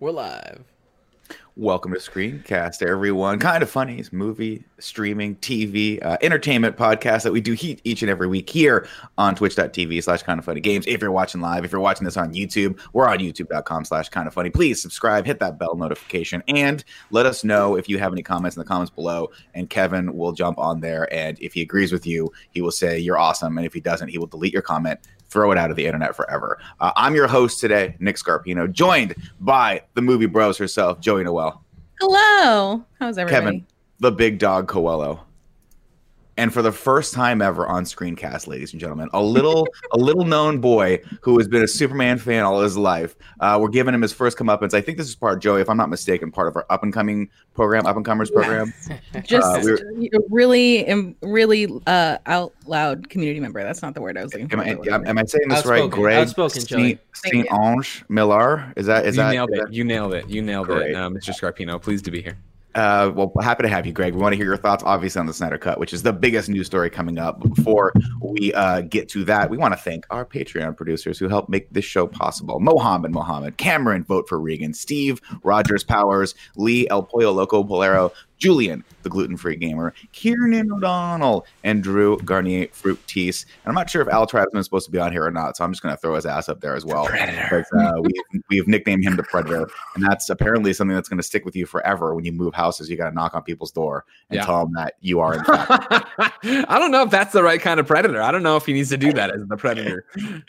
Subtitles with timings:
[0.00, 0.64] We're live.
[1.56, 3.38] Welcome to Screencast, everyone.
[3.38, 8.10] Kind of funny, it's movie, streaming, TV, uh, entertainment podcast that we do each and
[8.10, 10.86] every week here on twitch.tv slash kind of funny games.
[10.88, 14.26] If you're watching live, if you're watching this on YouTube, we're on youtube.com slash kind
[14.26, 14.48] of funny.
[14.48, 18.56] Please subscribe, hit that bell notification, and let us know if you have any comments
[18.56, 19.28] in the comments below.
[19.52, 21.12] And Kevin will jump on there.
[21.12, 23.58] And if he agrees with you, he will say you're awesome.
[23.58, 24.98] And if he doesn't, he will delete your comment
[25.30, 26.58] throw it out of the internet forever.
[26.80, 31.64] Uh, I'm your host today, Nick Scarpino, joined by the movie bros herself, Joey Noel.
[32.00, 32.84] Hello.
[32.98, 33.44] How's everybody?
[33.44, 33.66] Kevin,
[34.00, 35.20] the big dog Coello.
[36.40, 40.24] And for the first time ever on Screencast, ladies and gentlemen, a little a little
[40.24, 43.14] known boy who has been a Superman fan all his life.
[43.40, 44.72] Uh, we're giving him his first comeuppance.
[44.72, 46.82] I think this is part of Joey, if I'm not mistaken, part of our up
[46.82, 48.72] and coming program, up and comers program.
[49.22, 49.76] Just Uh,
[50.14, 53.62] a really, um, really uh, out loud community member.
[53.62, 54.62] That's not the word I was looking for.
[54.62, 55.90] Am I, am, am I saying this right?
[55.90, 56.98] Greg outspoken, Joey.
[57.12, 58.72] Saint, Thank Ange Miller.
[58.76, 59.30] Is that is you that?
[59.32, 59.64] nailed is it.
[59.66, 60.26] that- You nailed it.
[60.30, 60.92] You nailed Great.
[60.92, 61.34] it, uh, Mr.
[61.38, 61.82] Scarpino.
[61.82, 62.38] Pleased to be here.
[62.74, 64.14] Uh, well, happy to have you, Greg.
[64.14, 66.48] We want to hear your thoughts, obviously, on the Snyder Cut, which is the biggest
[66.48, 67.40] news story coming up.
[67.40, 71.28] But before we uh, get to that, we want to thank our Patreon producers who
[71.28, 76.86] help make this show possible: Mohammed Mohammed, Cameron, vote for Regan, Steve Rogers Powers, Lee
[76.88, 82.98] El Pollo Loco Bolero, Julian, the gluten free gamer, Kieran O'Donnell, and Drew Garnier Fruit
[83.06, 83.44] Tease.
[83.64, 85.56] And I'm not sure if Al Tribesman is supposed to be on here or not,
[85.56, 87.06] so I'm just going to throw his ass up there as well.
[87.06, 87.64] Predator.
[87.70, 91.22] Because, uh, we've, we've nicknamed him the Predator, and that's apparently something that's going to
[91.22, 92.14] stick with you forever.
[92.14, 94.46] When you move houses, you got to knock on people's door and Yeah.
[94.46, 95.70] tell them that you are in fact.
[96.44, 98.22] I don't know if that's the right kind of predator.
[98.22, 100.06] I don't know if he needs to do that as the predator.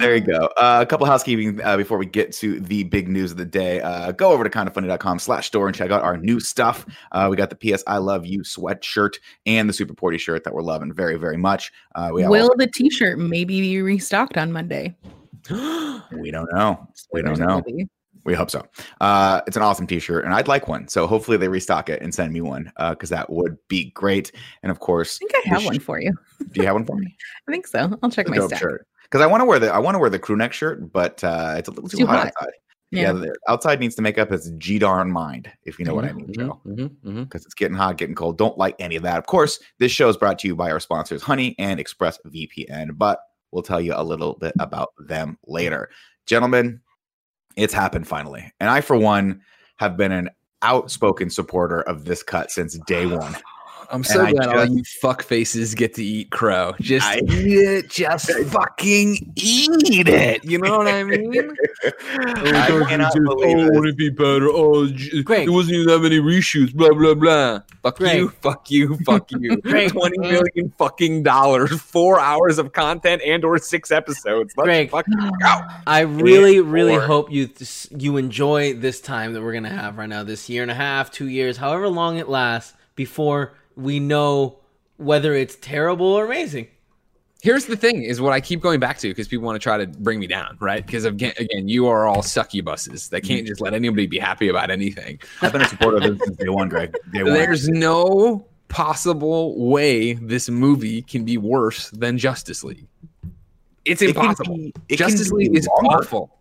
[0.00, 0.46] there you go.
[0.56, 3.80] Uh, a couple housekeeping uh, before we get to the big news of the day.
[3.80, 6.84] Uh, go over to kindafunny.com slash store and check out our new stuff.
[7.12, 9.16] Uh, we got the PS I Love You sweatshirt
[9.46, 11.72] and the Super Porty shirt that we're loving very, very much.
[11.94, 14.96] Uh, we Will also- the T-shirt maybe be restocked on Monday?
[15.50, 16.88] we don't know.
[17.12, 17.62] We don't know.
[18.24, 18.66] We hope so.
[19.02, 20.88] Uh, it's an awesome T-shirt, and I'd like one.
[20.88, 24.32] So hopefully they restock it and send me one because that would be great.
[24.62, 26.12] And of course, I think I have the one for you.
[26.52, 27.14] Do you have one for me?
[27.48, 27.98] I think so.
[28.02, 28.60] I'll check It's my stack.
[28.60, 30.90] shirt because I want to wear the I want to wear the crew neck shirt,
[30.90, 32.26] but uh, it's a little too, too hot, hot.
[32.28, 32.52] outside.
[32.96, 33.30] Yeah, Yeah.
[33.48, 36.32] outside needs to make up its g darn mind, if you know what I mean.
[36.32, 36.60] Joe.
[36.66, 37.24] Mhm, mhm, mhm.
[37.24, 38.38] Because it's getting hot, getting cold.
[38.38, 39.18] Don't like any of that.
[39.18, 42.96] Of course, this show is brought to you by our sponsors, Honey and Express VPN,
[42.96, 43.20] but
[43.52, 45.90] we'll tell you a little bit about them later.
[46.26, 46.80] Gentlemen,
[47.56, 48.52] it's happened finally.
[48.60, 49.40] And I, for one,
[49.76, 50.30] have been an
[50.62, 53.36] outspoken supporter of this cut since day one.
[53.90, 56.74] I'm so I glad all you fuck faces get to eat crow.
[56.80, 57.90] Just I- eat it.
[57.90, 60.44] Just fucking eat it.
[60.44, 61.54] You know what I mean?
[61.84, 63.70] I cannot believe oh, this.
[63.72, 64.48] would it be better?
[64.48, 65.46] Oh, j- Greg.
[65.46, 66.74] there wasn't even that many reshoots.
[66.74, 67.60] Blah blah blah.
[67.82, 68.16] Fuck Greg.
[68.16, 68.28] you.
[68.40, 68.96] Fuck you.
[69.04, 69.56] Fuck you.
[69.58, 69.90] Greg.
[69.90, 74.54] Twenty million fucking dollars, four hours of content, and or six episodes.
[74.56, 74.90] Let's Greg.
[74.90, 75.60] fucking go.
[75.86, 77.48] I really, really or- hope you
[77.90, 81.10] you enjoy this time that we're gonna have right now, this year and a half,
[81.10, 84.58] two years, however long it lasts, before we know
[84.96, 86.68] whether it's terrible or amazing.
[87.42, 89.76] Here's the thing: is what I keep going back to because people want to try
[89.76, 90.84] to bring me down, right?
[90.84, 93.48] Because again, again, you are all succubuses that can't mm.
[93.48, 95.20] just let anybody be happy about anything.
[95.42, 96.96] I've been a supporter of this since day one, Greg.
[97.12, 97.34] Day one.
[97.34, 102.86] There's no possible way this movie can be worse than Justice League.
[103.84, 104.56] It's It impossible.
[104.56, 105.98] be- it Justice League is longer.
[105.98, 106.38] awful.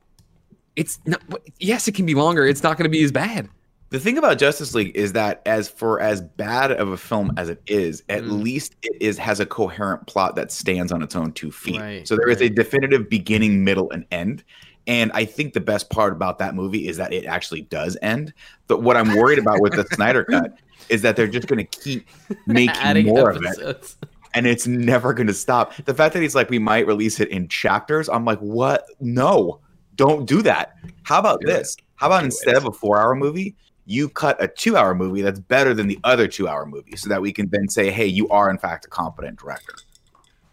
[0.76, 1.22] It's not.
[1.60, 2.48] Yes, it can be longer.
[2.48, 3.50] It's not going to be as bad.
[3.94, 7.48] The thing about Justice League is that as for as bad of a film as
[7.48, 8.42] it is, at Mm.
[8.42, 11.80] least it is has a coherent plot that stands on its own two feet.
[11.80, 14.44] Right, so there is a definitive beginning, middle, and end.
[14.88, 18.34] And I think the best part about that movie is that it actually does end.
[18.66, 20.58] But what I'm worried about with the Snyder cut
[20.90, 22.08] is that they're just going to keep
[22.48, 23.96] making more of it,
[24.34, 25.72] and it's never going to stop.
[25.86, 28.10] The fact that he's like, we might release it in chapters.
[28.10, 28.86] I'm like, what?
[29.00, 29.60] No,
[29.98, 30.78] don't do that.
[31.04, 31.54] How about Do it.
[31.54, 31.78] this?
[31.98, 32.58] How about Do instead it.
[32.58, 33.56] of a four hour movie,
[33.86, 37.10] you cut a two hour movie that's better than the other two hour movie so
[37.10, 39.74] that we can then say, hey, you are in fact a competent director.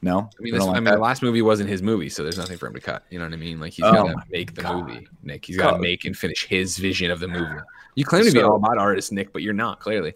[0.02, 0.18] No?
[0.38, 2.38] I mean, this, don't I like mean, the last movie wasn't his movie, so there's
[2.38, 3.04] nothing for him to cut.
[3.10, 3.60] You know what I mean?
[3.60, 4.88] Like he's Oh got to make the God.
[4.88, 5.44] movie, Nick.
[5.44, 7.44] He's got to make and finish his vision of the movie.
[7.96, 10.14] You claim to be So- all about artist, Nick, but you're not clearly.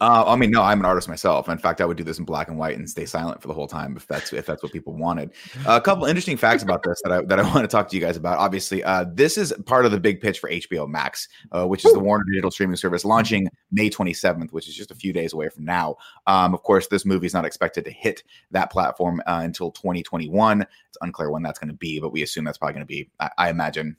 [0.00, 1.48] Uh, I mean, no, I'm an artist myself.
[1.48, 3.54] In fact, I would do this in black and white and stay silent for the
[3.54, 5.32] whole time if that's if that's what people wanted.
[5.66, 7.96] Uh, a couple interesting facts about this that I that I want to talk to
[7.96, 8.38] you guys about.
[8.38, 11.92] Obviously, uh, this is part of the big pitch for HBO Max, uh, which is
[11.92, 15.48] the Warner Digital streaming service launching May 27th, which is just a few days away
[15.48, 15.96] from now.
[16.26, 20.62] Um, of course, this movie is not expected to hit that platform uh, until 2021.
[20.62, 23.10] It's unclear when that's going to be, but we assume that's probably going to be,
[23.20, 23.96] I, I imagine,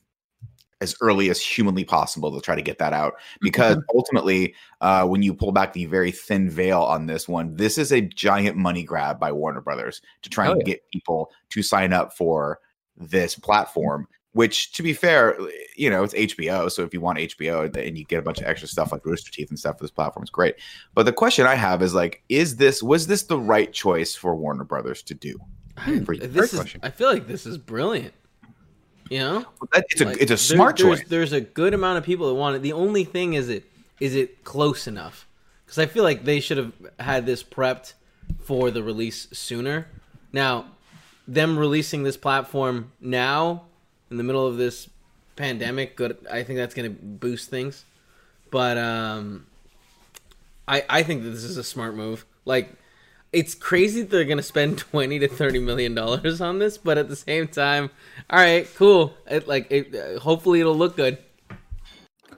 [0.81, 3.97] as early as humanly possible to try to get that out because mm-hmm.
[3.97, 7.91] ultimately uh, when you pull back the very thin veil on this one this is
[7.91, 10.73] a giant money grab by warner brothers to try Oh, and yeah.
[10.73, 12.59] get people to sign up for
[12.97, 13.43] this mm-hmm.
[13.43, 15.37] platform which to be fair,
[15.75, 16.71] you know, it's HBO.
[16.71, 19.31] So if you want HBO and you get a bunch of extra stuff like Rooster
[19.31, 20.55] Teeth and stuff for this platform, it's great.
[20.93, 24.35] But the question I have is like, is this was this the right choice for
[24.35, 25.37] Warner Brothers to do?
[25.77, 26.15] Hmm, for?
[26.15, 28.13] This is, I feel like this is brilliant.
[29.09, 30.97] You know, it's a like, it's a smart there, choice.
[30.99, 32.61] There's, there's, a good amount of people that want it.
[32.61, 33.63] The only thing is it
[33.99, 35.27] is it close enough?
[35.65, 37.93] Because I feel like they should have had this prepped
[38.41, 39.87] for the release sooner.
[40.31, 40.65] Now,
[41.27, 43.63] them releasing this platform now
[44.11, 44.89] in the middle of this
[45.35, 46.17] pandemic, good.
[46.29, 47.85] I think that's going to boost things.
[48.51, 49.47] But um,
[50.67, 52.25] I I think that this is a smart move.
[52.45, 52.69] Like,
[53.31, 57.09] it's crazy they're going to spend twenty to thirty million dollars on this, but at
[57.09, 57.89] the same time,
[58.29, 59.13] all right, cool.
[59.29, 61.17] It like it, uh, hopefully it'll look good.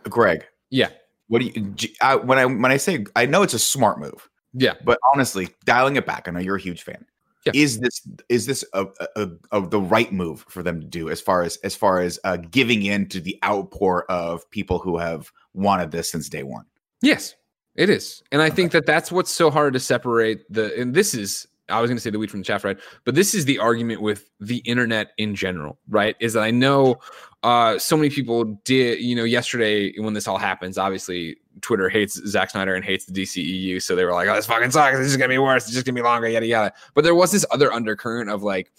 [0.03, 0.89] Greg, yeah.
[1.27, 4.29] What do you I, when I when I say I know it's a smart move,
[4.53, 4.73] yeah.
[4.83, 7.05] But honestly, dialing it back, I know you're a huge fan.
[7.45, 7.53] Yeah.
[7.55, 8.85] Is this is this a,
[9.15, 12.19] a, a, the right move for them to do as far as as far as
[12.23, 16.65] uh, giving in to the outpour of people who have wanted this since day one?
[17.01, 17.33] Yes,
[17.81, 18.55] it is, and I okay.
[18.55, 20.79] think that that's what's so hard to separate the.
[20.79, 22.77] And this is I was going to say the weed from the chaff, right?
[23.05, 26.15] But this is the argument with the internet in general, right?
[26.19, 26.99] Is that I know
[27.43, 32.21] uh, so many people did, you know, yesterday when this all happens, obviously Twitter hates
[32.27, 33.81] Zack Snyder and hates the DCEU.
[33.81, 34.97] So they were like, oh, this fucking sucks.
[34.97, 35.63] This is going to be worse.
[35.63, 36.73] It's just going to be longer, yada, yada.
[36.93, 38.71] But there was this other undercurrent of like,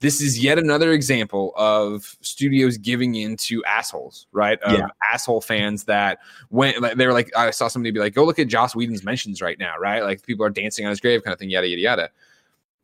[0.00, 4.60] this is yet another example of studios giving in to assholes, right?
[4.60, 4.88] Of yeah.
[5.12, 6.18] asshole fans that
[6.50, 9.04] went, like, they were like, I saw somebody be like, go look at Joss Whedon's
[9.04, 10.02] mentions right now, right?
[10.02, 12.10] Like people are dancing on his grave kind of thing, yada, yada, yada.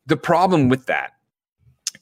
[0.07, 1.11] The problem with that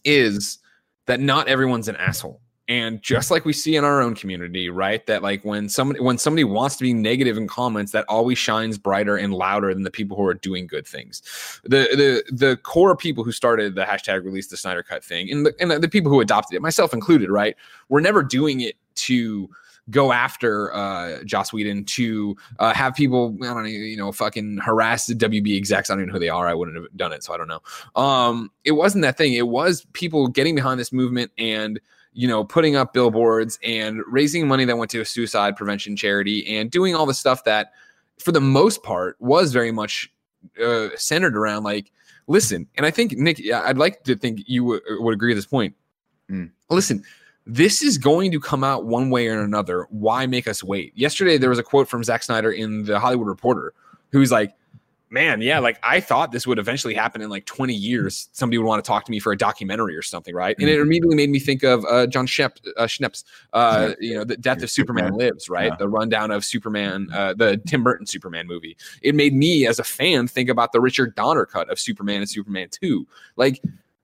[0.05, 0.59] is
[1.07, 2.39] that not everyone's an asshole
[2.71, 6.17] and just like we see in our own community right that like when somebody when
[6.17, 9.91] somebody wants to be negative in comments that always shines brighter and louder than the
[9.91, 11.21] people who are doing good things
[11.63, 15.45] the the the core people who started the hashtag release the snyder cut thing and
[15.45, 17.57] the, and the, the people who adopted it myself included right
[17.89, 19.49] we're never doing it to
[19.89, 24.59] go after uh, Joss Whedon to uh, have people, I don't know, you know, fucking
[24.59, 25.89] harass the WB execs.
[25.89, 26.47] I don't even know who they are.
[26.47, 27.61] I wouldn't have done it, so I don't know.
[27.95, 29.33] Um, it wasn't that thing.
[29.33, 31.79] It was people getting behind this movement and
[32.13, 36.57] you know, putting up billboards and raising money that went to a suicide prevention charity
[36.57, 37.71] and doing all the stuff that,
[38.19, 40.11] for the most part, was very much
[40.63, 41.91] uh, centered around like,
[42.27, 42.67] listen.
[42.75, 45.75] And I think Nick, I'd like to think you w- would agree at this point.
[46.29, 46.51] Mm.
[46.69, 47.03] Listen,
[47.45, 49.87] this is going to come out one way or another.
[49.89, 50.93] Why make us wait?
[50.95, 53.73] Yesterday, there was a quote from Zack Snyder in the Hollywood Reporter,
[54.11, 54.53] who's like,
[55.11, 58.29] man, yeah, like I thought this would eventually happen in like 20 years.
[58.31, 60.55] Somebody would want to talk to me for a documentary or something, right?
[60.57, 60.81] And it mm-hmm.
[60.83, 64.63] immediately made me think of uh, Jon Shep, uh, Schnepp's, uh, you know, the Death
[64.63, 65.71] of Superman, Superman Lives, right?
[65.71, 65.75] Yeah.
[65.77, 68.77] The rundown of Superman, uh, the Tim Burton Superman movie.
[69.01, 72.29] It made me, as a fan, think about the Richard Donner cut of Superman and
[72.29, 73.05] Superman 2.
[73.35, 73.61] Like,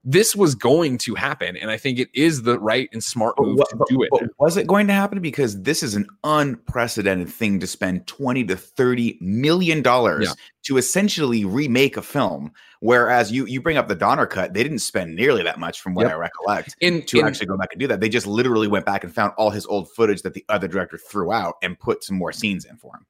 [0.09, 3.57] this was going to happen, and I think it is the right and smart move
[3.57, 4.31] but, to do it.
[4.39, 5.19] was it going to happen?
[5.19, 10.33] Because this is an unprecedented thing to spend twenty to thirty million dollars yeah.
[10.63, 12.53] to essentially remake a film.
[12.79, 15.93] Whereas you you bring up the Donner cut, they didn't spend nearly that much, from
[15.93, 16.13] what yep.
[16.13, 17.99] I recollect, in, to in, actually go back and do that.
[17.99, 20.97] They just literally went back and found all his old footage that the other director
[20.97, 23.05] threw out and put some more scenes in for him.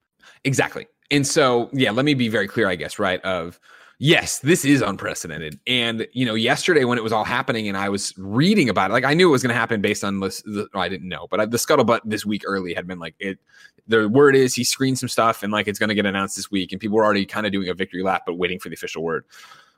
[0.46, 0.88] Exactly.
[1.12, 3.22] And so, yeah, let me be very clear, I guess, right?
[3.22, 3.60] Of
[4.00, 5.60] yes, this is unprecedented.
[5.68, 8.94] And you know, yesterday when it was all happening, and I was reading about it,
[8.94, 10.42] like I knew it was going to happen based on this.
[10.44, 13.16] The, oh, I didn't know, but I, the scuttlebutt this week early had been like
[13.20, 13.40] it.
[13.88, 16.52] The word is he screened some stuff, and like it's going to get announced this
[16.52, 18.76] week, and people were already kind of doing a victory lap, but waiting for the
[18.76, 19.26] official word.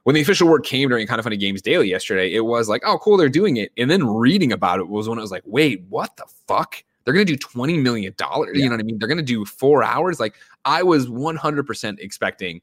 [0.04, 2.82] When the official word came during Kind of Funny Games Daily yesterday, it was like,
[2.86, 3.72] oh, cool, they're doing it.
[3.78, 6.82] And then reading about it was when it was like, wait, what the fuck?
[7.04, 8.14] They're going to do $20 million.
[8.20, 8.44] Yeah.
[8.54, 8.98] You know what I mean?
[8.98, 10.20] They're going to do four hours.
[10.20, 12.62] Like, I was 100% expecting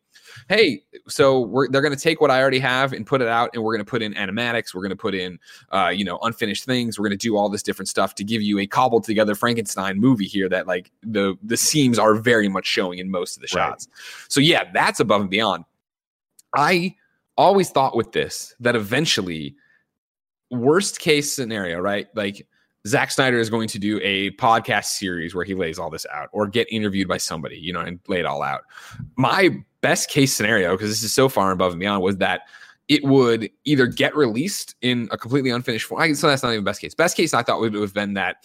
[0.49, 3.51] hey, so we're they're going to take what I already have and put it out,
[3.55, 5.39] and we're going to put in animatics, we're going to put in,
[5.73, 8.43] uh, you know, unfinished things, we're going to do all this different stuff to give
[8.43, 12.67] you a cobbled together Frankenstein movie here that like the the seams are very much
[12.67, 13.89] showing in most of the shots.
[13.89, 14.27] Right.
[14.29, 15.65] So yeah, that's above and beyond.
[16.55, 16.95] I
[17.37, 19.57] always thought with this that eventually,
[20.51, 22.47] worst case scenario, right, like
[22.87, 26.29] Zack Snyder is going to do a podcast series where he lays all this out
[26.33, 28.63] or get interviewed by somebody, you know, and lay it all out.
[29.17, 29.51] My
[29.87, 32.41] best case scenario, because this is so far above and beyond, was that
[32.89, 36.13] it would either get released in a completely unfinished form.
[36.17, 36.93] So that's not even best case.
[36.93, 38.45] Best case I thought would have been that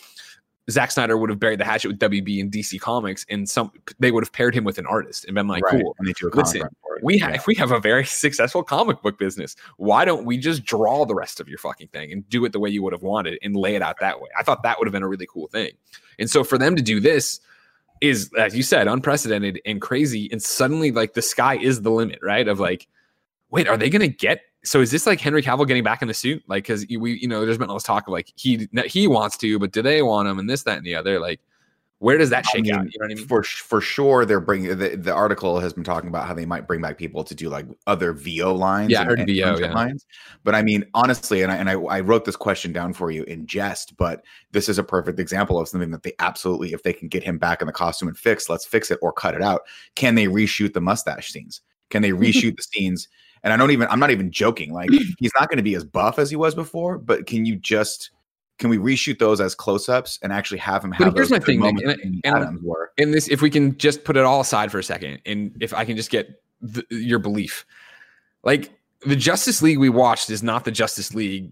[0.70, 4.12] Zack Snyder would have buried the hatchet with WB and DC Comics, and some they
[4.12, 5.82] would have paired him with an artist and been like, right.
[5.82, 5.96] "Cool,
[6.34, 6.62] listen,
[7.02, 7.42] we have yeah.
[7.48, 9.56] we have a very successful comic book business.
[9.78, 12.60] Why don't we just draw the rest of your fucking thing and do it the
[12.60, 14.88] way you would have wanted and lay it out that way?" I thought that would
[14.88, 15.72] have been a really cool thing.
[16.20, 17.40] And so for them to do this
[18.02, 22.20] is, as you said, unprecedented and crazy, and suddenly like the sky is the limit,
[22.22, 22.48] right?
[22.48, 22.88] Of like,
[23.50, 26.08] wait, are they going to get so is this like Henry Cavill getting back in
[26.08, 26.44] the suit?
[26.48, 29.38] Like, because we, you know, there's been all this talk of like he he wants
[29.38, 31.20] to, but do they want him and this, that, and the other?
[31.20, 31.40] Like,
[32.02, 32.86] where does that shake I mean, out?
[32.92, 33.28] You know what I mean?
[33.28, 36.66] For for sure, they're bringing the, the article has been talking about how they might
[36.66, 38.90] bring back people to do like other VO lines.
[38.90, 39.72] Yeah, I heard and VO, yeah.
[39.72, 40.08] lines.
[40.44, 43.22] But I mean, honestly, and I and I, I wrote this question down for you
[43.26, 46.92] in jest, but this is a perfect example of something that they absolutely, if they
[46.92, 49.44] can get him back in the costume and fix, let's fix it or cut it
[49.44, 49.62] out.
[49.94, 51.62] Can they reshoot the mustache scenes?
[51.92, 53.10] Can they reshoot the scenes?
[53.44, 54.74] And I don't even, I'm not even joking.
[54.74, 54.90] Like
[55.20, 58.10] he's not going to be as buff as he was before, but can you just
[58.62, 61.46] can we reshoot those as close-ups and actually have him But have here's those my
[61.46, 62.92] thing, Nick, and and Adams were?
[62.98, 65.74] and this if we can just put it all aside for a second and if
[65.74, 67.66] i can just get the, your belief
[68.44, 68.72] like
[69.06, 71.52] the justice league we watched is not the justice league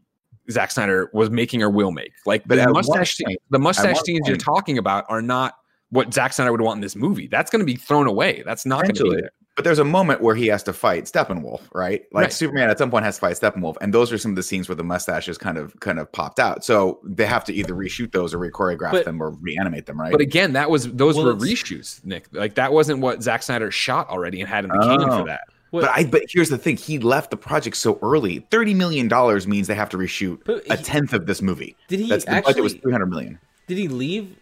[0.51, 2.11] Zack Snyder was making or will make.
[2.25, 5.53] Like But the mustache, point- the mustache scenes you're talking about are not
[5.91, 7.27] what Zack Snyder would want in this movie.
[7.27, 8.41] That's going to be thrown away.
[8.47, 9.31] That's not going to be there.
[9.59, 12.05] But there's a moment where he has to fight Steppenwolf, right?
[12.13, 12.31] Like Right.
[12.33, 14.69] Superman at some point has to fight Steppenwolf, and those are some of the scenes
[14.69, 16.63] where the mustaches kind of kind of popped out.
[16.63, 20.13] So they have to either reshoot those or re-choreograph But- them or reanimate them, right?
[20.13, 22.27] But again, that was those Well, were reshoots, Nick.
[22.31, 25.17] Like that wasn't what Zack Snyder shot already and had in the can Oh.
[25.19, 25.41] for that.
[25.71, 28.47] What- But I but here's the thing: he left the project so early.
[28.51, 31.75] Thirty million dollars means they have to reshoot But a tenth of this movie.
[31.89, 33.39] did he That's the budget was three hundred million.
[33.67, 34.37] Did he leave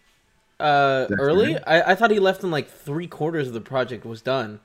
[0.59, 1.57] uh, early?
[1.65, 4.59] I, I thought he left in like three quarters of the project was done.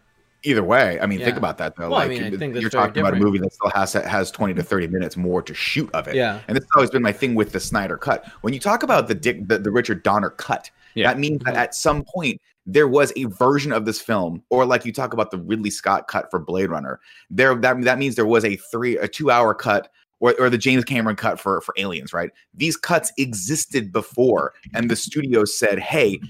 [0.45, 1.91] Either way, I mean, think about that though.
[1.91, 4.55] Well, I like mean, I you're talking about a movie that still has has twenty
[4.55, 6.15] to thirty minutes more to shoot of it.
[6.17, 6.41] Yeah.
[6.49, 8.27] and this has always been my thing with the Snyder cut.
[8.41, 11.07] When you talk about the Dick, the, the Richard Donner cut, Yeah.
[11.09, 11.59] that means that Mhm.
[11.59, 15.31] at some point there was a version of this film, or like you talk about
[15.31, 16.99] the Ridley Scott cut for Blade Runner.
[17.31, 19.91] There, that that means there was a three, a two hour cut.
[20.21, 22.31] Or, or the James Cameron cut for for Aliens, right?
[22.55, 26.21] These cuts existed before, and the studio said, "Hey,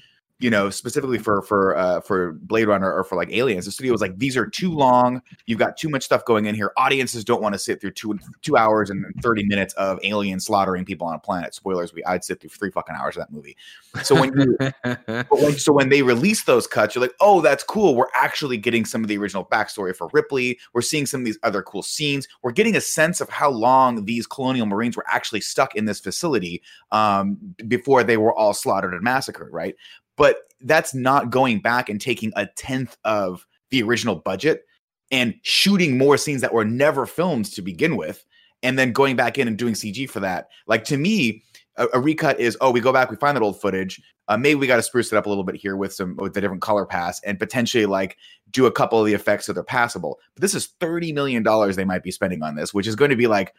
[0.42, 3.92] you know, specifically for for uh, for Blade Runner or for like Aliens, the studio
[3.92, 5.22] was like, these are too long.
[5.46, 6.72] You've got too much stuff going in here.
[6.76, 10.84] Audiences don't want to sit through two two hours and thirty minutes of aliens slaughtering
[10.84, 11.54] people on a planet.
[11.54, 13.56] Spoilers: we I'd sit through three fucking hours of that movie.
[14.02, 17.62] So when you but when, so when they release those cuts, you're like, oh, that's
[17.62, 17.94] cool.
[17.94, 20.58] We're actually getting some of the original backstory for Ripley.
[20.72, 22.26] We're seeing some of these other cool scenes.
[22.42, 26.00] We're getting a sense of how long these colonial marines were actually stuck in this
[26.00, 29.76] facility um, before they were all slaughtered and massacred, right?
[30.16, 34.64] But that's not going back and taking a tenth of the original budget
[35.10, 38.24] and shooting more scenes that were never filmed to begin with,
[38.62, 40.48] and then going back in and doing CG for that.
[40.66, 41.42] Like to me,
[41.76, 44.00] a, a recut is oh, we go back, we find that old footage.
[44.28, 46.32] Uh, maybe we got to spruce it up a little bit here with some with
[46.32, 48.16] the different color pass and potentially like
[48.50, 50.18] do a couple of the effects so they're passable.
[50.34, 53.10] But this is thirty million dollars they might be spending on this, which is going
[53.10, 53.54] to be like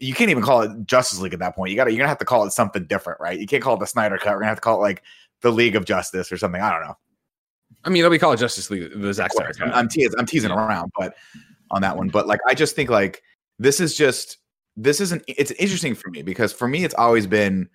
[0.00, 1.70] you can't even call it Justice League at that point.
[1.70, 3.38] You got to you're gonna have to call it something different, right?
[3.38, 4.32] You can't call it the Snyder Cut.
[4.32, 5.02] We're gonna have to call it like
[5.46, 6.60] the League of Justice or something.
[6.60, 6.94] I don't know.
[7.84, 9.72] I mean, it'll be called Justice League, the Zack Snyder I'm.
[9.72, 11.14] I'm teasing, I'm teasing around, but
[11.70, 13.22] on that one, but like I just think like
[13.58, 14.38] this is just
[14.76, 17.68] this isn't it's interesting for me because for me it's always been,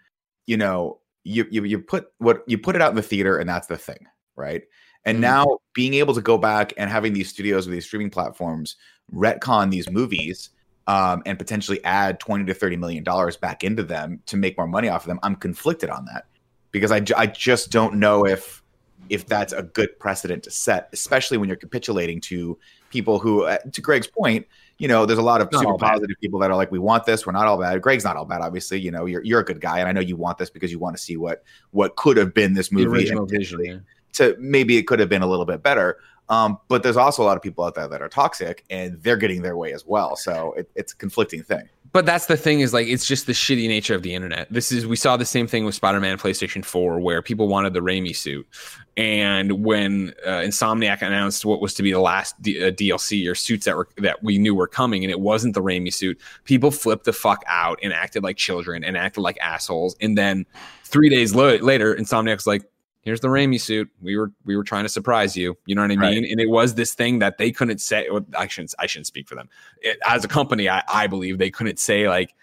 [0.47, 3.49] you know, you you you put what you put it out in the theater and
[3.49, 4.63] that's the thing, right?
[5.05, 5.21] And Mhm.
[5.21, 8.75] now being able to go back and having these studios with these streaming platforms
[9.13, 10.49] retcon these movies
[10.87, 14.67] um, and potentially add 20 to 30 million dollars back into them to make more
[14.67, 16.25] money off of them, I'm conflicted on that
[16.71, 18.61] because I, I just don't know if
[19.09, 22.57] if that's a good precedent to set, especially when you're capitulating to
[22.91, 24.47] people who, uh, to Greg's point,
[24.77, 27.05] you know, there's a lot of Not super positive people that are like, we want
[27.05, 27.81] this, we're not all bad.
[27.81, 28.79] Greg's not all bad, obviously.
[28.79, 30.79] You know, you're you're a good guy, and I know you want this because you
[30.79, 32.87] want to see what what could have been this the movie.
[32.87, 33.63] original vision.
[33.63, 33.77] yeah.
[34.21, 35.97] To maybe it could have been a little bit better.
[36.29, 39.17] Um, but there's also a lot of people out there that are toxic, and they're
[39.17, 40.15] getting their way as well.
[40.15, 41.67] So it, it's a conflicting thing.
[41.93, 44.47] But that's the thing is like it's just the shitty nature of the internet.
[44.49, 47.81] This is we saw the same thing with Spider-Man PlayStation 4 where people wanted the
[47.81, 48.47] Raimi suit.
[48.95, 53.35] And when uh, Insomniac announced what was to be the last D- uh, DLC or
[53.35, 56.71] suits that were that we knew were coming and it wasn't the Raimi suit, people
[56.71, 59.97] flipped the fuck out and acted like children and acted like assholes.
[59.99, 60.45] And then
[60.85, 62.63] 3 days lo- later Insomniac's like
[63.01, 63.89] Here's the Raimi suit.
[64.01, 65.57] We were we were trying to surprise you.
[65.65, 66.13] You know what I Right.
[66.15, 66.31] mean?
[66.31, 68.07] And it was this thing that they couldn't say.
[68.09, 68.75] well, I shouldn't.
[68.77, 69.49] I shouldn't speak for them
[69.81, 72.33] it, as a company, I, I believe they couldn't say like,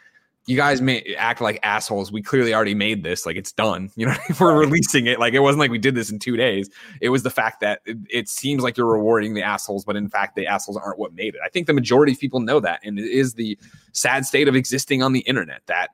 [0.46, 2.10] you guys may act like assholes.
[2.10, 3.26] We clearly already made this.
[3.26, 3.90] Like it's done.
[3.96, 6.70] You know, we're releasing it, like it wasn't like we did this in two days.
[7.00, 10.08] It was the fact that it, it seems like you're rewarding the assholes, but in
[10.08, 11.40] fact, the assholes aren't what made it.
[11.44, 13.58] I think the majority of people know that, and it is the
[13.92, 15.90] sad state of existing on the internet that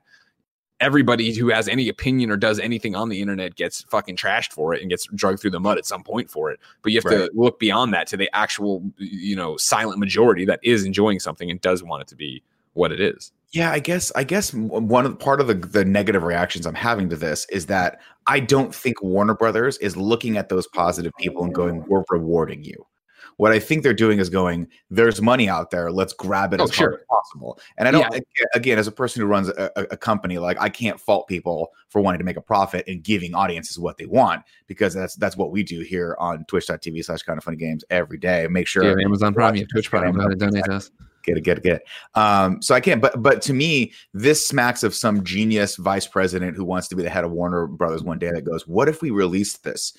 [0.79, 4.73] everybody who has any opinion or does anything on the internet gets fucking trashed for
[4.73, 6.59] it and gets drugged through the mud at some point for it.
[6.81, 7.25] But you have Right.
[7.25, 11.49] to look beyond that to the actual, you know, silent majority that is enjoying something
[11.49, 13.31] and does want it to be what it is.
[13.51, 17.07] Yeah, I guess I guess one of part of the the negative reactions I'm having
[17.09, 21.45] to this is that I don't think Warner Brothers is looking at those positive people
[21.45, 22.85] and going, "We're rewarding you."
[23.37, 25.91] What I think they're doing is going, there's money out there.
[25.91, 26.89] Let's grab it Oh, as sure.
[26.91, 27.59] hard as possible.
[27.77, 28.45] And I don't, Yeah.
[28.53, 32.01] again, as a person who runs a, a, company, like I can't fault people for
[32.01, 35.51] wanting to make a profit and giving audiences what they want because that's that's what
[35.51, 38.47] we do here on twitch.tv slash kind of funny games every day.
[38.49, 40.91] Make sure have Amazon Prime, you have Twitch Prime, you donate us.
[41.23, 41.83] get it, get it, get it.
[42.19, 46.55] Um, so I can't, but but to me, this smacks of some genius vice president
[46.55, 49.01] who wants to be the head of Warner Brothers one day that goes, What if
[49.01, 49.93] we released this?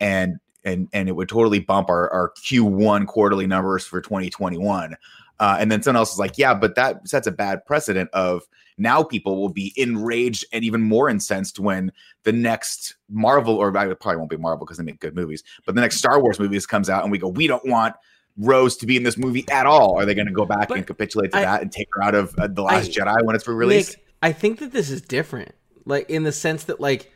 [0.00, 4.96] And and and it would totally bump our, our Q1 quarterly numbers for 2021.
[5.38, 8.42] Uh, and then someone else is like, Yeah, but that sets a bad precedent of
[8.76, 11.92] now people will be enraged and even more incensed when
[12.24, 15.74] the next Marvel, or I probably won't be Marvel because they make good movies, but
[15.74, 17.94] the next Star Wars movies comes out and we go, We don't want
[18.36, 19.98] Rose to be in this movie at all.
[19.98, 22.02] Are they going to go back But and capitulate to I- that and take her
[22.02, 23.92] out of uh, the Last I- Jedi when it's released?
[23.92, 25.54] Nick, I think that this is different.
[25.86, 27.10] Like in the sense that like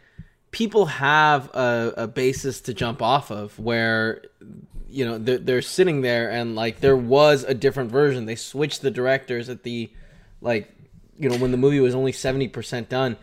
[0.55, 4.23] people have a, a basis to jump off of where
[4.89, 8.27] you know they're, they're sitting there and like there was a different version.
[8.27, 9.91] They switched the directors at the
[10.41, 10.73] like
[11.19, 13.17] you know when the movie was only 70% done.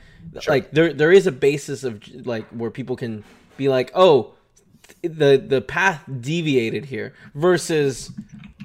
[0.45, 3.23] Like there there is a basis of like where people can
[3.55, 4.33] be like, "Oh,
[5.01, 8.11] the the path deviated here." Versus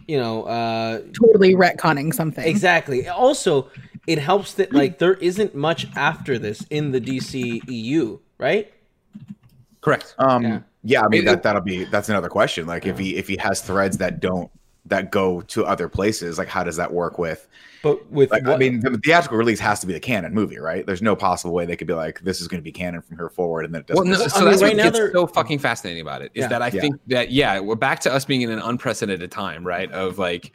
[0.09, 2.45] you know, uh Totally retconning something.
[2.45, 3.09] Exactly.
[3.09, 3.71] Also,
[4.09, 8.73] it helps that like there isn't much after this in the DC EU, right?
[9.81, 10.15] Correct.
[10.19, 10.61] Um, Yeah.
[10.83, 11.03] yeah.
[11.05, 12.67] I mean that that'll be that's another question.
[12.67, 14.51] Like if he if he has threads that don't
[14.87, 17.47] that go to other places, like how does that work with?
[17.83, 20.85] But with Like I mean, the theatrical release has to be the canon movie, right?
[20.85, 23.17] There's no possible way they could be like, this is going to be canon from
[23.17, 24.09] here forward, and then it doesn't.
[24.09, 26.33] Well, no, so I mean, that's right what now gets so fucking fascinating about it
[26.35, 26.49] is Yeah.
[26.49, 26.81] that I Yeah.
[26.81, 29.91] think that yeah, we're back to us being in an unprecedented time, right?
[29.93, 30.53] Of like,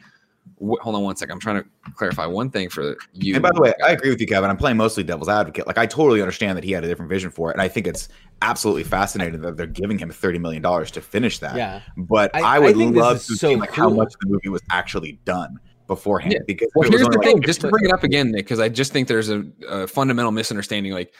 [0.58, 3.34] wh- hold on one second, I'm trying to clarify one thing for you.
[3.34, 4.50] And by the way, I agree with you, Kevin.
[4.50, 5.66] I'm playing mostly devil's advocate.
[5.66, 7.86] Like I totally understand that he had a different vision for it, and I think
[7.86, 8.08] it's
[8.42, 11.56] absolutely fascinating that they're giving him thirty million dollars to finish that.
[11.56, 11.80] Yeah.
[11.96, 14.28] But I- I, I would think this love to so see like how much the
[14.28, 16.34] movie was actually done beforehand.
[16.34, 16.40] Yeah.
[16.46, 18.30] Because Well, if it was here's the thing, like just to bring it up again,
[18.32, 20.92] Nick, because I just think there's a, a fundamental misunderstanding.
[20.92, 21.12] Like,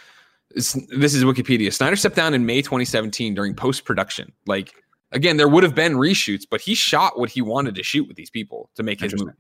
[0.54, 1.72] this is Wikipedia.
[1.72, 4.32] Snyder stepped down in May 2017 during post production.
[4.46, 4.72] Like,
[5.12, 8.16] again, there would have been reshoots, but he shot what he wanted to shoot with
[8.16, 9.32] these people to make his movie.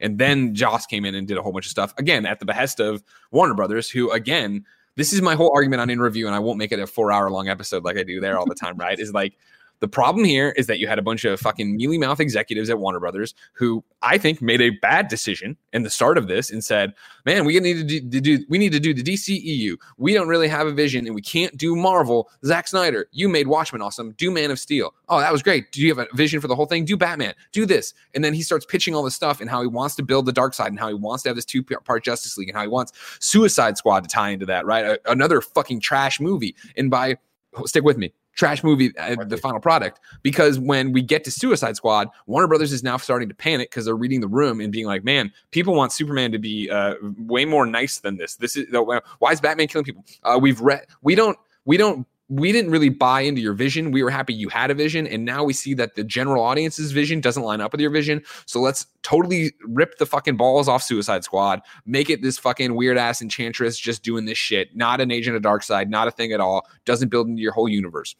[0.00, 2.46] And then Joss came in and did a whole bunch of stuff again at the
[2.46, 4.64] behest of Warner Brothers, who again,
[4.96, 7.12] this is my whole argument on in review, and I won't make it a four
[7.12, 8.98] hour long episode like I do there all the time, right?
[8.98, 9.36] Is like
[9.80, 12.78] the problem here is that you had a bunch of fucking mealy mouth executives at
[12.78, 16.64] Warner Brothers who I think made a bad decision in the start of this and
[16.64, 19.76] said, "Man, we need to do, do we need to do the DCEU.
[19.98, 22.30] We don't really have a vision, and we can't do Marvel.
[22.44, 24.12] Zack Snyder, you made Watchmen awesome.
[24.12, 24.94] Do Man of Steel.
[25.08, 25.72] Oh, that was great.
[25.72, 26.84] Do you have a vision for the whole thing?
[26.84, 27.34] Do Batman.
[27.52, 30.02] Do this." And then he starts pitching all this stuff and how he wants to
[30.02, 32.48] build the dark side and how he wants to have this two part Justice League
[32.48, 34.64] and how he wants Suicide Squad to tie into that.
[34.64, 36.54] Right, a- another fucking trash movie.
[36.76, 37.16] And by
[37.64, 38.12] stick with me.
[38.36, 39.98] Trash movie, uh, the final product.
[40.22, 43.86] Because when we get to Suicide Squad, Warner Brothers is now starting to panic because
[43.86, 47.44] they're reading the room and being like, "Man, people want Superman to be uh, way
[47.44, 48.36] more nice than this.
[48.36, 50.04] This is why is Batman killing people?
[50.22, 53.92] Uh, we've read, we don't, we don't." We didn't really buy into your vision.
[53.92, 56.90] We were happy you had a vision, and now we see that the general audience's
[56.90, 58.22] vision doesn't line up with your vision.
[58.46, 62.98] So let's totally rip the fucking balls off Suicide Squad, make it this fucking weird
[62.98, 66.32] ass enchantress just doing this shit, not an agent of dark side, not a thing
[66.32, 68.16] at all, doesn't build into your whole universe.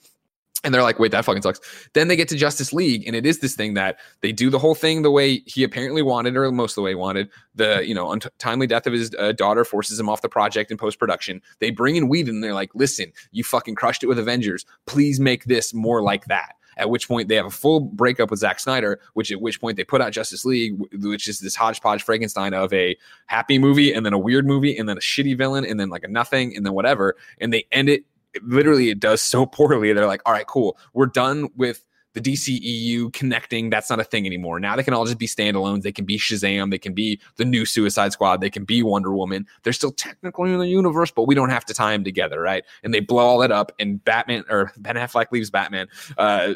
[0.67, 1.61] And they're like, wait, that fucking sucks.
[1.93, 4.59] Then they get to Justice League, and it is this thing that they do the
[4.59, 7.31] whole thing the way he apparently wanted, or most of the way he wanted.
[7.55, 10.77] The you know untimely death of his uh, daughter forces him off the project in
[10.77, 11.41] post production.
[11.61, 14.67] They bring in Whedon, and they're like, listen, you fucking crushed it with Avengers.
[14.87, 16.57] Please make this more like that.
[16.79, 19.77] At which point they have a full breakup with Zack Snyder, which at which point
[19.77, 24.05] they put out Justice League, which is this hodgepodge Frankenstein of a happy movie and
[24.05, 26.67] then a weird movie and then a shitty villain and then like a nothing and
[26.67, 27.17] then whatever.
[27.41, 28.05] And they end it
[28.43, 29.93] literally it does so poorly.
[29.93, 30.79] They're like, all right, cool.
[30.93, 33.69] We're done with the DCEU connecting.
[33.69, 34.59] That's not a thing anymore.
[34.59, 35.83] Now they can all just be standalones.
[35.83, 36.71] They can be Shazam.
[36.71, 38.41] They can be the new Suicide Squad.
[38.41, 39.47] They can be Wonder Woman.
[39.63, 42.65] They're still technically in the universe, but we don't have to tie them together, right?
[42.83, 43.71] And they blow all that up.
[43.79, 45.89] And Batman or Ben Affleck leaves Batman.
[46.17, 46.55] Uh,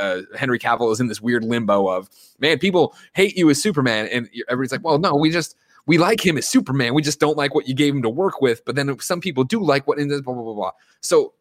[0.00, 4.06] uh, Henry Cavill is in this weird limbo of man, people hate you as Superman,
[4.06, 6.94] and everybody's like, well, no, we just we like him as Superman.
[6.94, 8.64] We just don't like what you gave him to work with.
[8.64, 10.72] But then some people do like what in this blah blah blah blah.
[11.00, 11.34] So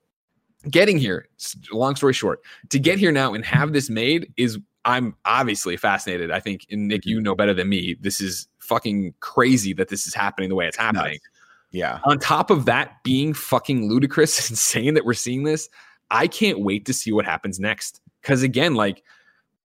[0.69, 1.27] getting here,
[1.71, 6.31] long story short, to get here now and have this made is I'm obviously fascinated.
[6.31, 7.23] I think, and Nick, you mm-hmm.
[7.23, 7.95] know better than me.
[7.99, 11.19] This is fucking crazy that this is happening the way it's happening.
[11.71, 11.99] yeah.
[12.03, 15.69] On top of that being fucking ludicrous and saying that we're seeing this,
[16.09, 18.01] I can't wait to see what happens next.
[18.21, 19.03] Because again, like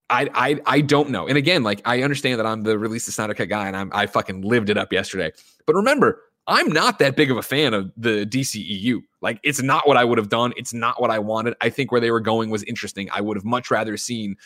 [0.09, 1.27] I I I don't know.
[1.27, 3.91] And again, like I understand that I'm the release the Snyder Cut guy and I'm
[3.93, 5.31] I fucking lived it up yesterday.
[5.65, 9.01] But remember, I'm not that big of a fan of the DCEU.
[9.21, 10.53] Like it's not what I would have done.
[10.55, 11.55] It's not what I wanted.
[11.59, 13.09] I think where they were going was interesting.
[13.11, 14.37] I would have much rather seen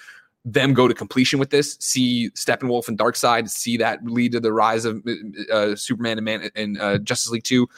[0.43, 4.51] them go to completion with this, see Steppenwolf and Darkseid, see that lead to the
[4.51, 5.05] rise of
[5.51, 7.69] uh, Superman and Man and uh, Justice League 2,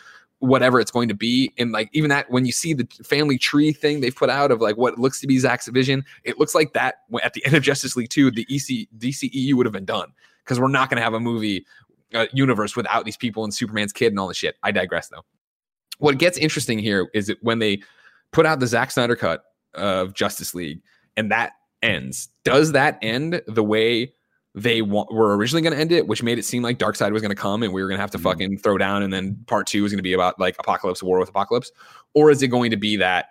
[0.43, 1.53] whatever it's going to be.
[1.57, 4.59] And like even that, when you see the family tree thing they've put out of
[4.59, 7.63] like what looks to be Zack's vision, it looks like that at the end of
[7.63, 10.11] Justice League 2, the EC DCEU would have been done
[10.43, 11.65] because we're not going to have a movie
[12.13, 14.57] uh, universe without these people and Superman's kid and all the shit.
[14.63, 15.23] I digress though.
[15.99, 17.81] What gets interesting here is that when they
[18.33, 20.81] put out the Zack Snyder cut of Justice League
[21.15, 24.11] and that ends, does that end the way
[24.55, 27.21] they wa- were originally going to end it, which made it seem like Darkseid was
[27.21, 28.23] going to come and we were going to have to Mhm.
[28.23, 31.19] fucking throw down, and then part two is going to be about like Apocalypse, war
[31.19, 31.71] with Apocalypse,
[32.13, 33.27] or is it going to be that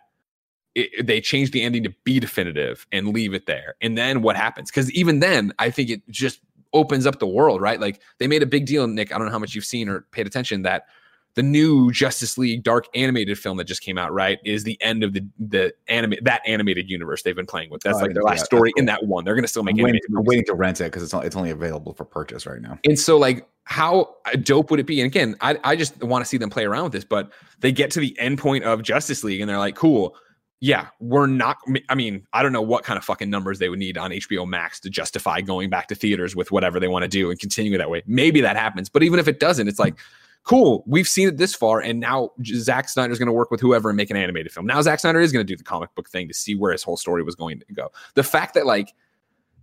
[0.75, 4.37] it, they change the ending to be definitive and leave it there, and then what
[4.37, 4.71] happens?
[4.71, 6.41] Because even then, I think it just
[6.73, 7.79] opens up the world, right?
[7.79, 9.15] Like they made a big deal, Nick.
[9.15, 10.87] I don't know how much you've seen or paid attention that
[11.35, 15.03] the new Justice League dark animated film that just came out, right, is the end
[15.03, 17.83] of the the anime that animated universe they've been playing with.
[17.83, 18.47] That's Oh, like their last that.
[18.47, 19.25] story That's in that one.
[19.25, 21.37] They're going to still make I'm waiting, I'm waiting to rent it because it's, it's
[21.37, 22.79] only available for purchase right now.
[22.85, 25.01] And so, like, how uh, dope would it be?
[25.01, 27.73] And again, I, I just want to see them play around with this, but they
[27.73, 30.17] get to the end point of Justice League and they're like, cool.
[30.65, 31.57] Yeah, we're not.
[31.89, 34.47] I mean, I don't know what kind of fucking numbers they would need on HBO
[34.47, 37.77] Max to justify going back to theaters with whatever they want to do and continue
[37.77, 38.05] that way.
[38.07, 38.89] Maybe that happens.
[38.89, 39.99] But even if it doesn't, it's like,
[40.45, 41.81] cool, we've seen it this far.
[41.81, 44.67] And now Zack Snyder's going to work with whoever and make an animated film.
[44.67, 46.83] Now, Zack Snyder is going to do the comic book thing to see where his
[46.83, 47.91] whole story was going to go.
[48.15, 48.93] The fact that, like,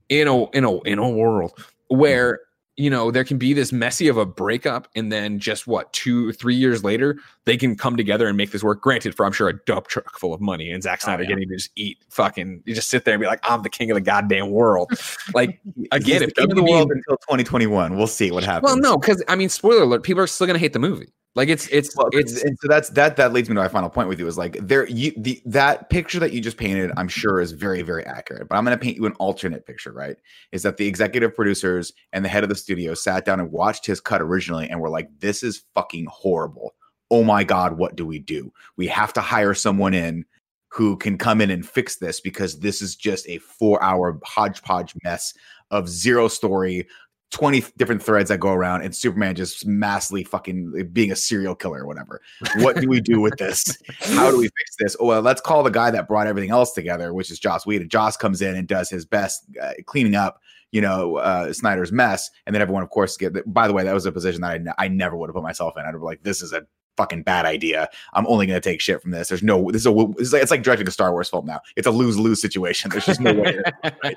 [0.10, 1.54] in a in a in a world
[1.88, 2.40] where
[2.80, 6.32] you know there can be this messy of a breakup and then just what two
[6.32, 8.82] three years later they can come together and make this work.
[8.82, 11.30] Granted for i'm sure a dump truck full of money and Zack Oh, Snyder yeah.
[11.30, 13.92] getting to just eat fucking you just sit there and be like i'm the king
[13.92, 14.90] of the goddamn world.
[15.34, 15.60] Like
[15.92, 18.64] again if the king of the world until 2021, we'll see what happens.
[18.72, 21.50] well no because i mean spoiler alert people are still gonna hate the movie like
[21.50, 24.10] it's it's Well, it's and so that's that that leads me to my final point
[24.10, 27.40] with you is like there you the that picture that you just painted i'm sure
[27.40, 30.18] is very very accurate but i'm going to paint you an alternate picture right?
[30.52, 33.86] Is that the executive producers and the head of the studio sat down and watched
[33.86, 36.74] his cut originally and were like this is fucking horrible.
[37.12, 38.52] Oh my god what do we do?
[38.78, 40.26] We have to hire someone in
[40.70, 44.94] who can come in and fix this because this is just a four hour hodgepodge
[45.04, 45.34] mess
[45.72, 46.88] of zero story
[47.32, 51.84] 20 different threads that go around and Superman just massively fucking being a serial killer
[51.84, 52.22] or whatever.
[52.58, 53.78] What do we do with this?
[54.00, 54.96] How do we fix this?
[55.00, 57.90] Oh, well, let's call the guy that brought everything else together, which is Joss Whedon.
[57.90, 62.32] Joss comes in and does his best uh, cleaning up, you know, uh, Snyder's mess.
[62.48, 64.86] And then everyone, of course, get, by the way, that was a position that I,
[64.86, 65.86] I never would have put myself in.
[65.86, 66.66] I'd be like, this is a
[66.98, 67.90] fucking bad idea.
[68.14, 69.30] I'm only going to take shit from this.
[69.30, 71.62] There's no, this is a, it's like, it's like directing a Star Wars film now.
[71.76, 72.90] It's a lose lose situation.
[72.90, 73.62] There's just no way.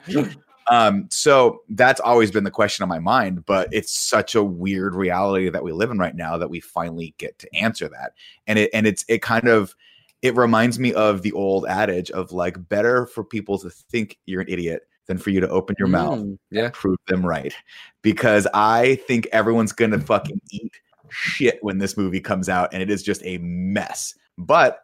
[0.72, 4.94] Um, so that's always been the question on my mind, but it's such a weird
[4.94, 8.14] reality that we live in right now that we finally get to answer that.
[8.46, 9.76] And it and it's it kind of
[10.22, 14.40] it reminds me of the old adage of like better for people to think you're
[14.40, 17.52] an idiot than for you to open your mouth Mm, yeah and prove them right.
[18.00, 20.72] Because I think everyone's gonna fucking eat
[21.11, 24.14] shit when this movie comes out and it is just a mess.
[24.38, 24.80] But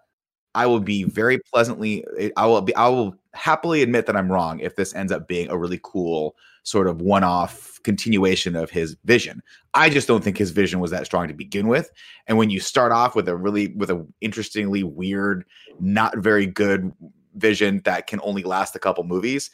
[0.59, 2.05] I will be very pleasantly
[2.37, 5.49] I will be I will happily admit that I'm wrong if this ends up being
[5.49, 9.41] a really cool sort of one-off continuation of his vision.
[9.75, 11.93] I just don't think his vision was that strong to begin with.
[12.27, 15.45] And when you start off with a really with a interestingly weird,
[15.79, 16.93] not very good
[17.37, 19.53] vision that can only last a couple movies,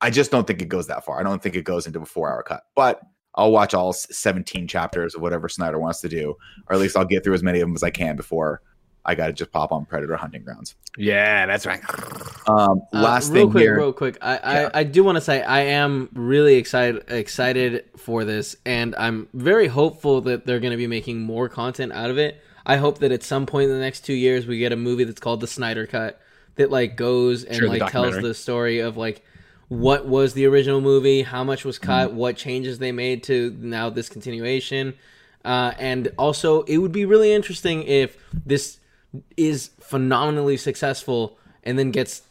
[0.00, 1.20] I just don't think it goes that far.
[1.20, 2.64] I don't think it goes into a 4-hour cut.
[2.74, 3.00] But
[3.36, 6.34] I'll watch all 17 chapters of whatever Snyder wants to do,
[6.66, 8.62] or at least I'll get through as many of them as I can before
[9.04, 10.74] I got to just pop on Predator Hunting Grounds.
[10.96, 11.80] yeah that's right
[12.46, 13.76] Um, Uh, last real thing quick, here.
[13.78, 14.18] real quick.
[14.20, 14.70] I, Yeah.
[14.74, 19.28] I, I do want to say I am really excited excited for this, and I'm
[19.34, 22.40] very hopeful that they're going to be making more content out of it.
[22.66, 25.04] I hope that at some point in the next two years we get a movie
[25.04, 26.20] that's called the Snyder Cut
[26.56, 29.24] that like goes and Sure, the like tells the story of like
[29.68, 32.16] what was the original movie, how much was cut, Mm-hmm.
[32.18, 34.94] what changes they made to now this continuation.
[35.44, 38.78] Uh, and also, it would be really interesting if this
[39.36, 42.22] is phenomenally successful and then gets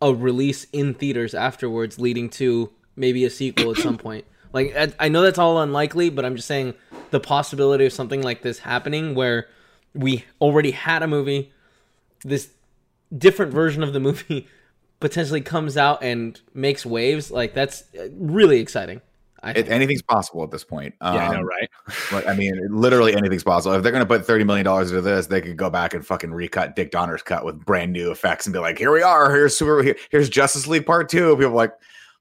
[0.00, 4.24] a release in theaters afterwards, leading to maybe a sequel at some point.
[4.52, 6.74] Like I, know that's all unlikely, but I'm just saying
[7.10, 9.48] the possibility of something like this happening, where
[9.94, 11.52] we already had a movie,
[12.24, 12.50] this
[13.16, 14.46] different version of the movie
[15.00, 17.30] potentially comes out and makes waves.
[17.30, 19.00] Like that's really exciting.
[19.44, 20.94] It, anything's possible at this point.
[21.00, 21.68] Um, yeah i know right
[22.12, 23.74] Like, I mean, literally anything's possible.
[23.74, 26.06] If they're going to put thirty million dollars into this, they could go back and
[26.06, 29.30] fucking recut Dick Donner's cut with brand new effects and be like, "Here we are.
[29.34, 29.82] Here's super.
[29.82, 31.36] Here, here's Justice League Part Two.
[31.36, 31.72] People are like,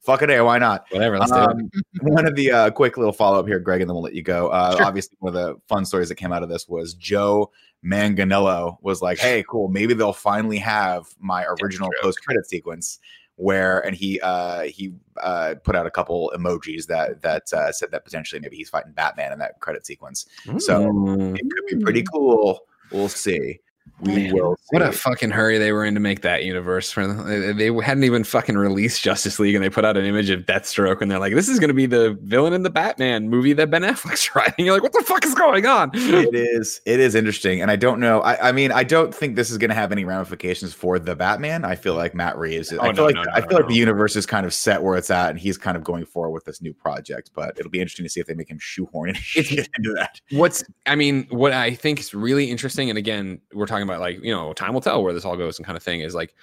[0.02, 1.70] "Fucking a, why not?" whatever let's do it Um,
[2.02, 4.24] one of the uh, quick little follow up here, Greg, and then we'll let you
[4.24, 4.48] go.
[4.50, 4.86] Uh, Sure.
[4.86, 7.52] Obviously, one of the fun stories that came out of this was Joe
[7.86, 9.68] Manganiello was like, "Hey, cool.
[9.70, 13.00] Maybe they'll finally have my original post credit sequence."
[13.44, 17.92] Where and he uh he uh put out a couple emojis that that uh, said
[17.92, 20.26] that potentially maybe he's fighting Batman in that credit sequence.
[20.60, 21.38] So Mm.
[21.38, 22.62] it could be pretty cool.
[22.92, 23.60] We'll see.
[24.02, 24.56] We Man, will.
[24.58, 24.64] See.
[24.72, 26.92] What a fucking hurry they were in to make that universe.
[26.92, 30.30] For they, they hadn't even fucking released Justice League, and they put out an image
[30.30, 33.30] of Deathstroke, and they're like, "This is going to be the villain in the Batman
[33.30, 36.82] movie that Ben Affleck's writing." You're like, "What the fuck is going on?" it is
[36.86, 39.58] it is interesting and i don't know i, I mean i don't think this is
[39.58, 42.90] going to have any ramifications for the batman i feel like matt reeves oh, i
[42.90, 44.82] Oh, feel no, like no, no, i feel like the universe is kind of set
[44.82, 47.72] where it's at and he's kind of going forward with this new project but it'll
[47.72, 51.54] be interesting to see if they make him shoehorn into that What's I mean, what
[51.54, 54.82] I think is really interesting, and again, we're talking about like you know, time will
[54.82, 56.36] tell where this all goes and kind of thing is like,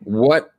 [0.00, 0.50] what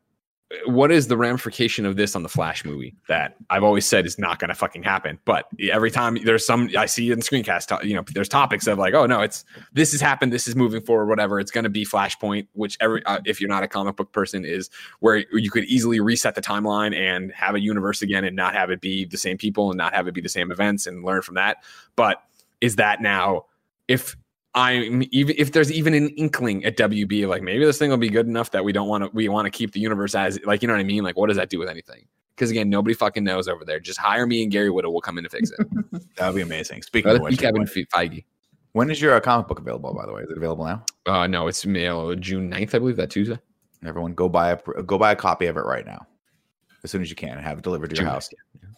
[0.68, 4.20] what is the ramification of this on the Flash movie that I've always said is
[4.20, 5.18] not going to fucking happen?
[5.26, 8.94] But every time there's some I see in screencast, you know, there's topics of like,
[8.94, 11.40] oh no, it's this has happened, this is moving forward, whatever.
[11.40, 14.46] It's going to be Flashpoint, which every uh, if you're not a comic book person,
[14.46, 18.54] is where you could easily reset the timeline and have a universe again and not
[18.54, 21.04] have it be the same people and not have it be the same events and
[21.04, 21.64] learn from that.
[21.96, 22.22] But
[22.62, 23.46] is that now
[23.88, 24.16] if
[24.56, 28.10] I'm even if there's even an inkling at WB like maybe this thing will be
[28.10, 30.62] good enough that we don't want to we want to keep the universe as like
[30.62, 31.04] you know what I mean?
[31.04, 32.06] Like what does that do with anything?
[32.36, 33.82] Because again nobody fucking knows over there.
[33.82, 35.68] Just hire me and Gary Whitta will come in to fix it.
[36.16, 36.84] That would be amazing.
[36.84, 38.24] Speaking Rather of which Kevin when, Feige.
[38.72, 40.22] when is your uh, comic book available by the way?
[40.22, 40.86] Is it available now?
[41.06, 43.38] Uh no it's uh, June 9th I believe that Tuesday.
[43.86, 46.08] Everyone go buy a go buy a copy of it right now.
[46.86, 48.30] As soon as you can and have it delivered to your June house.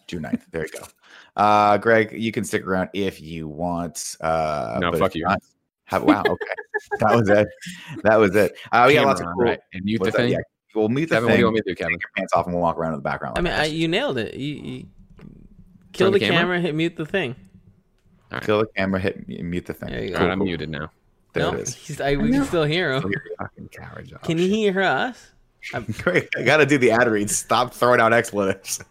[0.08, 0.42] June 9th.
[0.50, 0.86] There you go.
[1.36, 4.16] Uh, Greg, you can stick around if you want.
[4.20, 5.24] Uh, No, fuck you.
[5.24, 5.40] not-
[5.88, 6.22] Have, wow.
[6.26, 6.36] Okay.
[7.00, 7.48] that was it.
[8.04, 8.56] That was it.
[8.70, 9.44] Uh, we got lots of cool.
[9.44, 10.22] right and mute the what's that?
[10.24, 10.38] thing Yeah,
[10.74, 11.38] We'll mute the Kevin what do thing.
[11.40, 12.98] you want me to do Kevin Take your pants off and we'll walk around in
[12.98, 13.38] the background.
[13.38, 14.34] I mean, I, you nailed it.
[14.34, 14.86] You, you
[15.92, 16.38] kill the, the camera?
[16.40, 17.34] camera, hit mute the thing.
[18.42, 19.88] kill the camera, hit mute the thing.
[19.90, 20.16] There you go.
[20.18, 20.90] all right I'm muted now
[21.32, 21.74] There no, it is.
[21.74, 23.10] he's- I, we can still hear him.
[23.38, 24.12] fucking coward.
[24.22, 25.32] Can you hear us?
[26.02, 26.28] Great.
[26.36, 27.30] I got to do the ad read.
[27.30, 28.84] Stop throwing out expletives.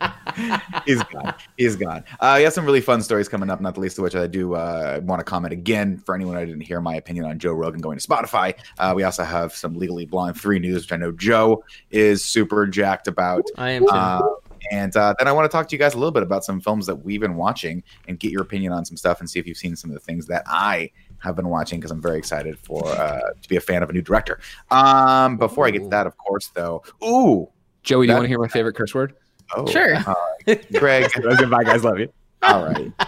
[0.86, 1.34] He's gone.
[1.56, 2.04] He's gone.
[2.20, 4.26] Uh, we have some really fun stories coming up, not the least of which I
[4.26, 7.52] do uh, want to comment again for anyone who didn't hear my opinion on Joe
[7.52, 8.54] Rogan going to Spotify.
[8.78, 12.66] Uh, we also have some Legally Blonde 3 news, which I know Joe is super
[12.66, 13.44] jacked about.
[13.56, 13.90] I am too.
[13.90, 14.22] Uh,
[14.70, 16.60] and uh, then I want to talk to you guys a little bit about some
[16.60, 19.46] films that we've been watching and get your opinion on some stuff and see if
[19.46, 22.58] you've seen some of the things that I have been watching because I'm very excited
[22.58, 24.40] for uh, to be a fan of a new director.
[24.70, 27.48] Um, before I get to that, of course, though, ooh,
[27.82, 29.14] Joey do you want to hear my favorite curse word
[29.56, 29.96] oh, Sure.
[29.96, 30.14] uh,
[30.78, 32.92] Greg, goodbye guys love you all right.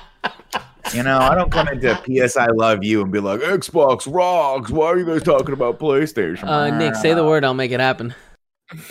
[0.93, 4.71] You know, I don't come into PS I love you and be like Xbox rocks.
[4.71, 6.45] Why are you guys talking about PlayStation?
[6.45, 7.45] Uh, Nick, say the word.
[7.45, 8.15] I'll make it happen.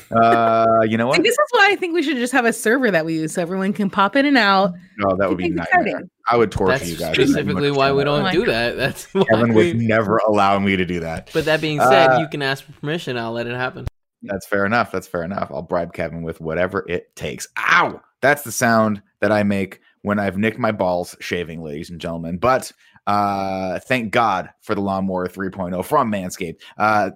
[0.10, 1.18] Uh, you know what?
[1.18, 3.34] Like, this is why I think we should just have a server that we use
[3.34, 4.74] so everyone can pop in and out.
[4.98, 5.88] No, that would be Keep things nightmare.
[5.98, 6.10] exciting.
[6.28, 7.14] I would torture That's you guys.
[7.14, 8.78] specifically why we don't Oh my do that.
[8.78, 11.30] That's why Kevin we, would never allow me to do that.
[11.34, 13.18] But that being said, Uh, you can ask for permission.
[13.18, 13.86] I'll let it happen.
[14.24, 14.92] That's fair enough.
[14.92, 15.50] That's fair enough.
[15.52, 17.48] I'll bribe Kevin with whatever it takes.
[17.58, 18.02] Ow!
[18.22, 22.38] That's the sound that I make when I've nicked my balls shaving, ladies and gentlemen.
[22.38, 22.72] But
[23.08, 26.62] uh thank God for the lawnmower 3.0 from Manscaped.
[26.78, 27.10] Uh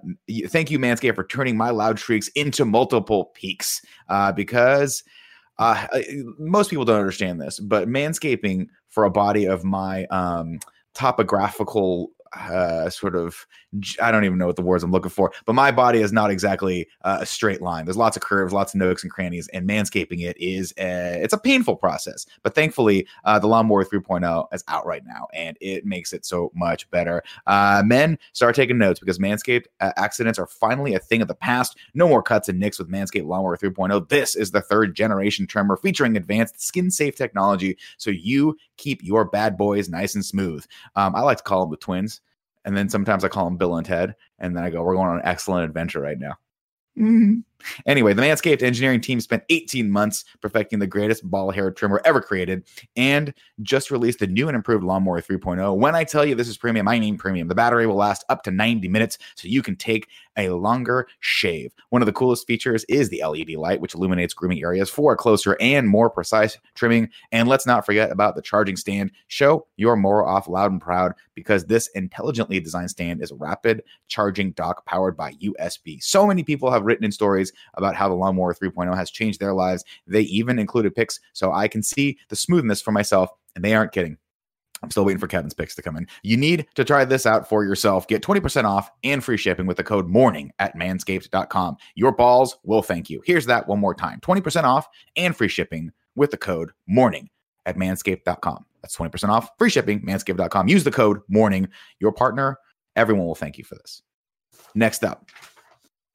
[0.48, 3.80] thank you, Manscaped, for turning my loud shrieks into multiple peaks.
[4.08, 5.04] Uh because
[5.58, 5.86] uh
[6.38, 10.58] most people don't understand this, but manscaping for a body of my um
[10.94, 13.46] topographical uh sort of
[14.00, 16.30] I don't even know what the words I'm looking for, but my body is not
[16.30, 17.84] exactly uh, a straight line.
[17.84, 21.32] There's lots of curves, lots of nooks and crannies, and manscaping it is a, it's
[21.32, 22.26] a painful process.
[22.42, 26.50] But thankfully, uh, the lawnmower 3.0 is out right now, and it makes it so
[26.54, 27.22] much better.
[27.46, 31.34] Uh, men, start taking notes because Manscaped uh, accidents are finally a thing of the
[31.34, 31.76] past.
[31.94, 34.08] No more cuts and nicks with Manscaped Lawnmower 3.0.
[34.08, 39.24] This is the third generation trimmer featuring advanced skin safe technology, so you keep your
[39.24, 40.64] bad boys nice and smooth.
[40.94, 42.20] Um, I like to call them the twins.
[42.66, 44.14] And then sometimes I call them Bill and Ted.
[44.38, 46.34] And then I go, we're going on an excellent adventure right now.
[46.98, 47.44] Mhm.
[47.86, 52.20] Anyway, the Manscaped engineering team spent 18 months perfecting the greatest ball hair trimmer ever
[52.20, 52.64] created
[52.96, 55.76] and just released the new and improved Lawnmower 3.0.
[55.76, 57.48] When I tell you this is premium, I mean premium.
[57.48, 61.72] The battery will last up to 90 minutes, so you can take a longer shave.
[61.90, 65.56] One of the coolest features is the LED light, which illuminates grooming areas for closer
[65.60, 67.08] and more precise trimming.
[67.32, 69.12] And let's not forget about the charging stand.
[69.28, 73.82] Show your more off loud and proud because this intelligently designed stand is a rapid
[74.08, 76.02] charging dock powered by USB.
[76.02, 79.54] So many people have written in stories about how the Lawnmower 3.0 has changed their
[79.54, 79.84] lives.
[80.06, 83.92] They even included pics so I can see the smoothness for myself, and they aren't
[83.92, 84.18] kidding.
[84.82, 86.06] I'm still waiting for Kevin's pics to come in.
[86.22, 88.06] You need to try this out for yourself.
[88.06, 91.76] Get 20% off and free shipping with the code morning at manscaped.com.
[91.94, 93.22] Your balls will thank you.
[93.24, 97.30] Here's that one more time 20% off and free shipping with the code morning
[97.64, 98.66] at manscaped.com.
[98.82, 100.68] That's 20% off, free shipping, manscaped.com.
[100.68, 101.68] Use the code morning.
[101.98, 102.58] Your partner,
[102.94, 104.02] everyone will thank you for this.
[104.74, 105.28] Next up,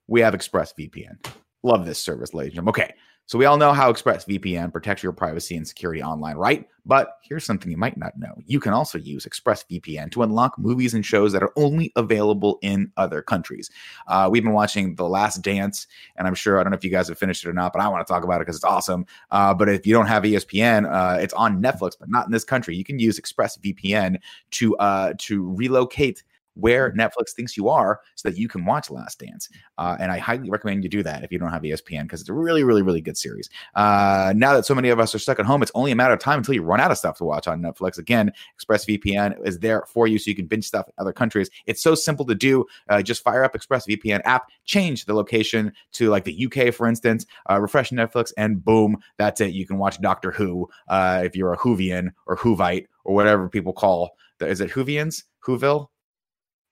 [0.08, 1.26] we have ExpressVPN.
[1.64, 2.70] Love this service, ladies and gentlemen.
[2.70, 2.94] Okay.
[3.32, 6.68] So we all know how ExpressVPN protects your privacy and security online, right?
[6.86, 8.34] But here's something you might not know.
[8.46, 12.92] You can also use ExpressVPN to unlock movies and shows that are only available in
[12.98, 13.70] other countries.
[14.08, 15.88] Uh, we've been watching The Last Dance,
[16.18, 17.82] and I'm sure I don't know if you guys have finished it or not, but
[17.82, 19.06] I want to talk about it because it's awesome.
[19.30, 22.44] Uh, but if you don't have ESPN, uh, it's on Netflix, but not in this
[22.44, 22.76] country.
[22.76, 24.18] You can use ExpressVPN
[24.52, 26.24] to uh, to relocate
[26.56, 29.50] where Netflix thinks you are so that you can watch Last Dance.
[29.78, 32.30] Uh, and I highly recommend you do that if you don't have ESPN because it's
[32.30, 33.50] a really, really, really good series.
[33.76, 36.14] Uh, now that so many of us are stuck at home, it's only a matter
[36.14, 37.98] of time until you run out of stuff to watch on Netflix.
[37.98, 41.50] Again, ExpressVPN is there for you so you can binge stuff in other countries.
[41.66, 42.66] It's so simple to do.
[42.90, 47.26] Uh, just fire up ExpressVPN app, change the location to like the UK, for instance,
[47.50, 49.54] uh, refresh Netflix, and boom, that's it.
[49.54, 53.74] You can watch Doctor Who uh, if you're a Whovian or Whovite or whatever people
[53.74, 54.12] call.
[54.40, 55.24] The, is it Whovians?
[55.46, 55.91] Whoville?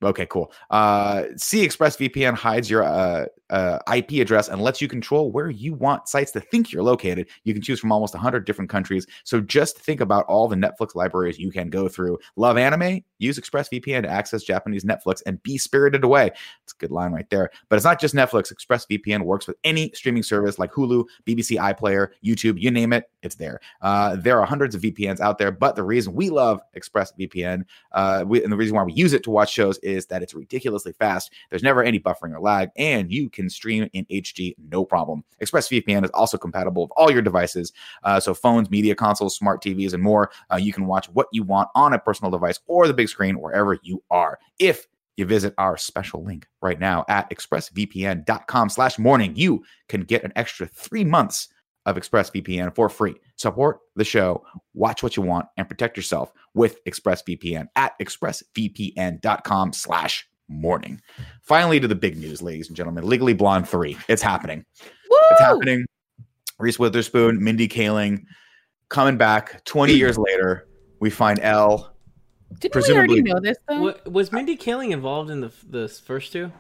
[0.02, 0.52] Okay, cool.
[0.70, 5.50] Uh, C Express VPN hides your uh, uh, IP address and lets you control where
[5.50, 7.28] you want sites to think you're located.
[7.44, 9.06] You can choose from almost 100 different countries.
[9.24, 12.20] So just think about all the Netflix libraries you can go through.
[12.36, 13.02] Love anime?
[13.18, 16.32] Use ExpressVPN to access Japanese Netflix and be spirited away.
[16.64, 17.50] It's a good line right there.
[17.68, 18.54] But it's not just Netflix.
[18.54, 23.36] ExpressVPN works with any streaming service like Hulu, BBC iPlayer, YouTube, you name it, it's
[23.36, 23.60] there.
[23.82, 28.24] Uh, there are hundreds of VPNs out there, but the reason we love ExpressVPN uh,
[28.28, 30.94] we, and the reason why we use it to watch shows is that it's ridiculously
[30.94, 31.32] fast.
[31.50, 35.24] There's never any buffering or lag, and you can stream in HD no problem.
[35.42, 37.72] ExpressVPN is also compatible with all your devices,
[38.04, 40.32] uh, so phones, media consoles, smart TVs, and more.
[40.52, 43.40] Uh, you can watch what you want on a personal device or the big screen
[43.40, 44.40] wherever you are.
[44.58, 50.24] If you visit our special link right now at expressvpn.com slash morning, you can get
[50.24, 51.50] an extra three months
[51.86, 53.16] of ExpressVPN for free.
[53.36, 60.29] Support the show, watch what you want, and protect yourself with ExpressVPN at expressvpn.com slash
[60.50, 61.00] morning.
[61.44, 63.08] Finally, to the big news, ladies and gentlemen.
[63.08, 63.98] Legally Blonde 3.
[64.10, 64.66] It's happening.
[65.10, 65.18] Woo!
[65.32, 65.86] It's happening.
[66.60, 68.24] Reese Witherspoon, Mindy Kaling
[68.90, 70.68] coming back 20 years later.
[71.00, 71.94] We find Elle.
[72.60, 73.82] Didn't we already know this though?
[73.82, 76.52] Wa- was Mindy Kaling involved in the the first two?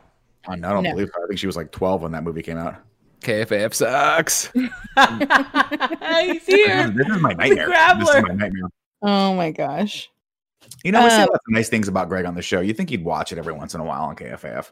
[0.47, 0.91] I don't No.
[0.91, 1.23] believe her.
[1.23, 2.75] I think she was like 12 when that movie came out.
[3.21, 4.47] KFAF sucks.
[4.53, 6.85] He's This here.
[6.87, 7.67] is, this is my nightmare.
[7.99, 8.69] This is my nightmare.
[9.01, 10.09] Oh my gosh.
[10.83, 12.61] You know, we say Uh, lots of nice things about Greg on the show.
[12.61, 14.71] You think he'd watch it every once in a while on KFAF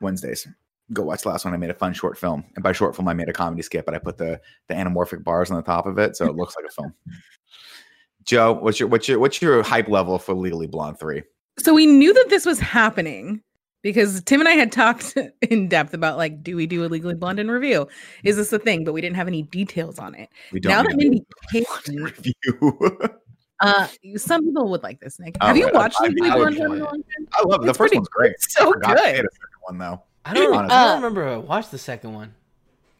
[0.00, 0.46] Wednesdays.
[0.92, 1.54] Go watch the last one.
[1.54, 3.84] I made a fun short film, and by short film, I made a comedy skit,
[3.84, 6.54] but I put the the anamorphic bars on the top of it, so it looks
[6.56, 6.94] like a film.
[8.24, 11.22] Joe, what's your what's your what's your hype level for Legally Blonde three?
[11.58, 13.40] So we knew that this was happening
[13.82, 17.14] because Tim and I had talked in depth about like, do we do a Legally
[17.14, 17.86] Blonde in review?
[18.24, 18.84] Is this a thing?
[18.84, 20.28] But we didn't have any details on it.
[20.52, 23.20] We don't now that Mindy Kaling, review.
[23.60, 25.36] Uh, some people would like this, Nick.
[25.40, 26.56] All Have you right, I- watched I- Legally I would Blonde?
[26.56, 26.84] enjoy in a it.
[26.84, 27.28] long time?
[27.34, 27.66] I love it.
[27.66, 28.32] The first pretty- one's great.
[28.32, 29.14] it's so I forgot to good.
[29.24, 30.02] the second one though.
[30.24, 30.54] I don't.
[30.54, 31.28] I don't Uh, remember.
[31.28, 32.34] I watched the second one.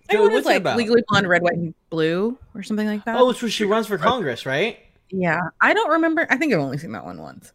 [0.09, 0.77] I Joey, think it was like about?
[0.77, 3.16] Legally Blonde, Red, White, and Blue, or something like that.
[3.16, 4.79] Oh, it's where she runs for Congress, right?
[5.11, 6.27] Yeah, I don't remember.
[6.31, 7.53] I think I've only seen that one once.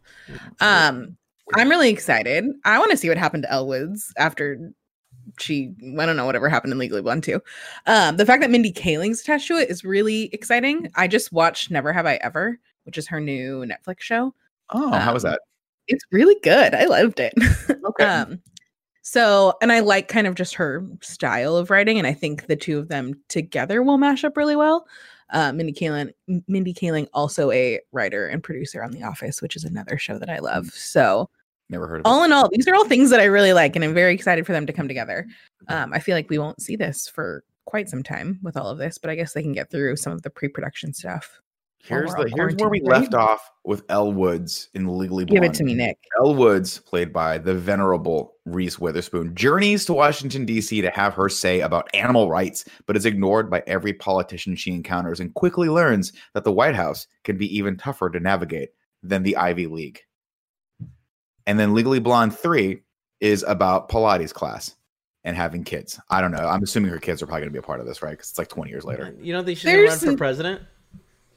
[0.60, 1.16] Um,
[1.54, 2.44] I'm really excited.
[2.64, 4.72] I want to see what happened to Elle Woods after
[5.38, 5.72] she.
[5.98, 7.40] I don't know whatever happened in Legally Blonde too.
[7.86, 10.90] Um, the fact that Mindy Kaling's attached to it is really exciting.
[10.94, 14.34] I just watched Never Have I Ever, which is her new Netflix show.
[14.70, 15.40] Oh, how was Um, that?
[15.88, 16.74] It's really good.
[16.74, 17.34] I loved it.
[17.84, 18.04] Okay.
[18.04, 18.40] um,
[19.02, 22.54] so, and I like kind of just her style of writing, and I think the
[22.56, 24.86] two of them together will mash up really well.
[25.30, 26.12] Uh, Mindy Kaling,
[26.46, 30.30] Mindy Kaling, also a writer and producer on The Office, which is another show that
[30.30, 30.66] I love.
[30.70, 31.28] So,
[31.68, 32.06] Never heard of it.
[32.06, 34.46] all in all, these are all things that I really like, and I'm very excited
[34.46, 35.26] for them to come together.
[35.68, 38.78] Um, I feel like we won't see this for quite some time with all of
[38.78, 41.40] this, but I guess they can get through some of the pre-production stuff.
[41.84, 43.00] Here's the here's where we right?
[43.00, 45.42] left off with Elle Woods in Legally Blonde.
[45.42, 45.98] Give it to me, Nick.
[46.20, 50.80] Elle Woods, played by the venerable Reese Witherspoon, journeys to Washington, D.C.
[50.80, 55.18] to have her say about animal rights, but is ignored by every politician she encounters
[55.18, 58.70] and quickly learns that the White House can be even tougher to navigate
[59.02, 60.00] than the Ivy League.
[61.48, 62.80] And then Legally Blonde 3
[63.20, 64.76] is about Pilates class
[65.24, 66.00] and having kids.
[66.10, 66.46] I don't know.
[66.46, 68.12] I'm assuming her kids are probably going to be a part of this, right?
[68.12, 69.14] Because it's like 20 years later.
[69.20, 70.62] You don't think she's gonna run for president?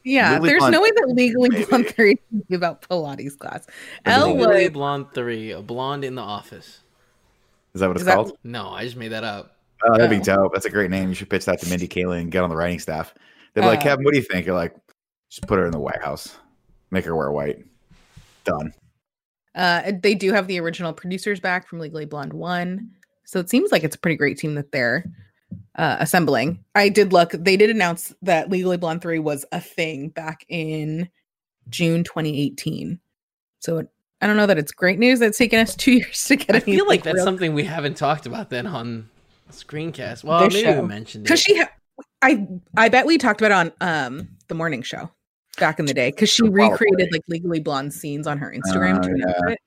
[0.06, 1.66] Yeah, Legally there's Blonde- no way that Legally Maybe.
[1.66, 2.16] Blonde 3
[2.50, 3.66] is about Pilates class.
[4.06, 6.82] Or Elle Legally Legally Blonde Three, a blonde in the office.
[7.74, 8.38] Is that what it's Is that- called?
[8.44, 9.58] No, I just made that up.
[9.84, 10.36] Oh, that'd be Oh.
[10.36, 10.54] dope.
[10.54, 11.10] That's a great name.
[11.10, 13.14] You should pitch that to Mindy Kaling and get on the writing staff.
[13.54, 14.46] They're like, Uh, Kevin, what do you think?
[14.46, 14.76] You're like,
[15.30, 16.38] just put her in the White House,
[16.92, 17.66] make her wear white.
[18.46, 18.74] Done.
[19.56, 22.90] uh, they do have the original producers back from Legally Blonde 1.
[23.26, 25.04] So it seems like it's a pretty great team that they're
[25.76, 26.64] uh, assembling.
[26.76, 31.10] I did look, they did announce that Legally Blonde 3 was a thing back in
[31.70, 33.00] June 2018.
[33.60, 33.88] So it,
[34.22, 36.56] I don't know that it's great news that it's taken us two years to get
[36.56, 39.10] I feel like that's real- something we haven't talked about then on
[39.52, 40.24] Screencast.
[40.24, 40.82] Well, This maybe show.
[40.82, 41.44] we mentioned because it.
[41.44, 41.70] she ha-
[42.22, 42.46] i
[42.76, 45.10] i bet we talked about it on um the morning show
[45.60, 46.70] back in the day because she Probably.
[46.70, 49.54] recreated like legally blonde scenes on her instagram to yeah.
[49.54, 49.60] it.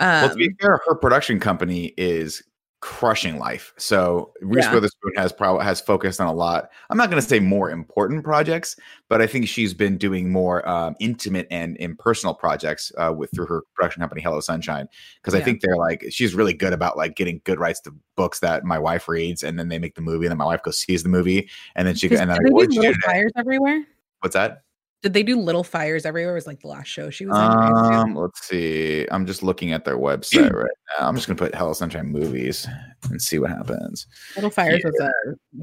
[0.00, 2.42] well, to be Um, fair, her production company is
[2.80, 3.72] crushing life.
[3.76, 4.74] So Reese Yeah.
[4.74, 6.70] Witherspoon has probably has focused on a lot.
[6.90, 8.76] I'm not going to say more important projects,
[9.08, 13.46] but I think she's been doing more um, intimate and impersonal projects uh, with through
[13.46, 14.88] her production company Hello Sunshine.
[15.20, 18.40] Because I think they're like she's really good about like getting good rights to books
[18.40, 20.78] that my wife reads, and then they make the movie, and then my wife goes
[20.78, 22.88] sees the movie, and then she and then I they go, do "What'd you do
[22.88, 23.84] little fires everywhere
[24.20, 24.62] What's that?
[25.02, 27.66] Did they do little fires everywhere was like the last show she was in I
[27.70, 27.94] assume?
[28.10, 29.06] Um, let's see.
[29.10, 31.06] I'm just looking at their website right now.
[31.08, 32.66] I'm just gonna put Hello Sunshine movies
[33.10, 34.06] and see what happens.
[34.34, 35.12] little fires was a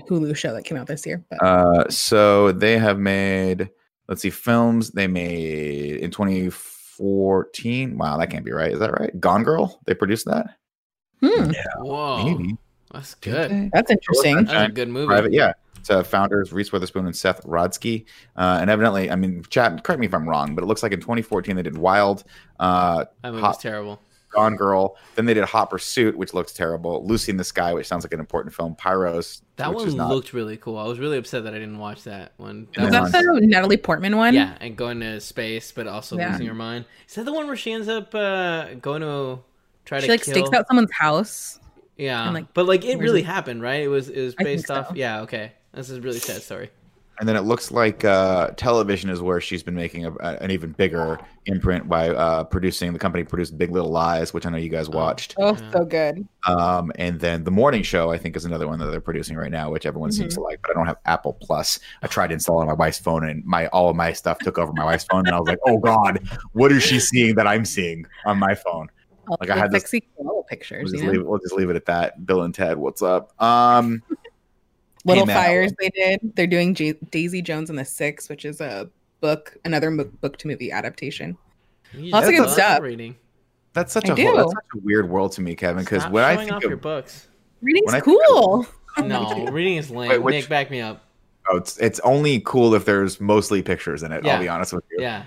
[0.10, 3.70] hulu show that came out this year but Uh, so they have made.
[4.08, 7.98] Let's see, films they made in 2014.
[7.98, 8.72] Wow, that can't be right.
[8.72, 9.20] Is that right?
[9.20, 9.82] Gone Girl.
[9.86, 10.48] They produced that.
[11.22, 12.56] hmm, Whoa, Maybe.
[12.94, 13.70] that's good.
[13.74, 15.08] that's interesting That's a good movie.
[15.08, 15.54] Private, yeah.
[15.86, 18.06] It's uh, founders Reese Witherspoon and Seth Rodsky,
[18.36, 19.84] uh, and evidently, I mean, chat.
[19.84, 22.24] Correct me if I'm wrong, but it looks like in 2014 they did Wild,
[22.60, 24.00] uh, That movie Hot- was terrible.
[24.32, 24.98] Gone Girl.
[25.14, 27.06] Then they did Hot Pursuit, which looks terrible.
[27.06, 28.76] Lucy in the Sky, which sounds like an important film.
[28.76, 29.44] Pyros.
[29.58, 30.10] That which one is not.
[30.10, 30.78] looked really cool.
[30.80, 32.68] I was really upset that I didn't watch that one.
[32.76, 36.18] And was then that the natalie portman one yeah, and going to space, but also
[36.18, 36.32] Yeah.
[36.32, 36.86] losing her mind.
[37.08, 39.40] Is that the one where she ends up uh, going to
[39.86, 40.34] try she to like kill?
[40.34, 41.60] stakes out someone's house
[41.96, 43.26] Yeah, and, like, but like it really it?
[43.26, 43.84] happened, right?
[43.84, 44.90] It was it was based off.
[44.90, 44.96] so.
[44.96, 45.54] Yeah, okay.
[45.76, 46.72] This is a really sad story.
[47.18, 50.52] And then it looks like uh, television is where she's been making a, a- an
[50.52, 52.92] even bigger imprint by uh, producing.
[52.92, 55.34] The company produced Big Little Lies, which I know you guys watched.
[55.38, 55.72] oh Yeah.
[55.72, 59.00] so good Um, and then the morning show, I think, is another one that they're
[59.00, 60.60] producing right now, which everyone seems to like.
[60.62, 61.80] But I don't have Apple Plus.
[62.02, 64.38] I tried to install it on my wife's phone, and my all of my stuff
[64.40, 66.20] took over my wife's phone, and I was like, "Oh God,
[66.52, 68.90] what is she seeing that I'm seeing on my phone?"
[69.40, 71.70] Like, I the had this- sexy koala We'll pictures just, you leave, we'll just leave
[71.70, 72.26] it at that.
[72.26, 73.32] Bill and Ted, what's up?
[73.42, 74.04] Um,
[75.06, 75.46] Little Hey, Matt.
[75.46, 76.20] Fires they did.
[76.36, 78.90] They're doing J- Daisy Jones and the Six, which is a
[79.22, 81.38] book, another mo- book to movie adaptation.
[81.94, 82.82] You Lots of good stuff.
[82.82, 83.16] Reading.
[83.74, 85.84] that's such I a whole, that's such a weird world to me, Kevin.
[85.84, 87.28] Because Stop when I showing think off of your books.
[87.62, 88.68] Reading's When I think of- cool.
[89.06, 90.10] No, reading is lame.
[90.10, 91.04] Wait, which- Nick, back me up.
[91.50, 94.24] Oh, it's it's only cool if there's mostly pictures in it.
[94.26, 94.34] Yeah.
[94.36, 94.98] I'll be honest with you.
[95.02, 95.24] Yeah,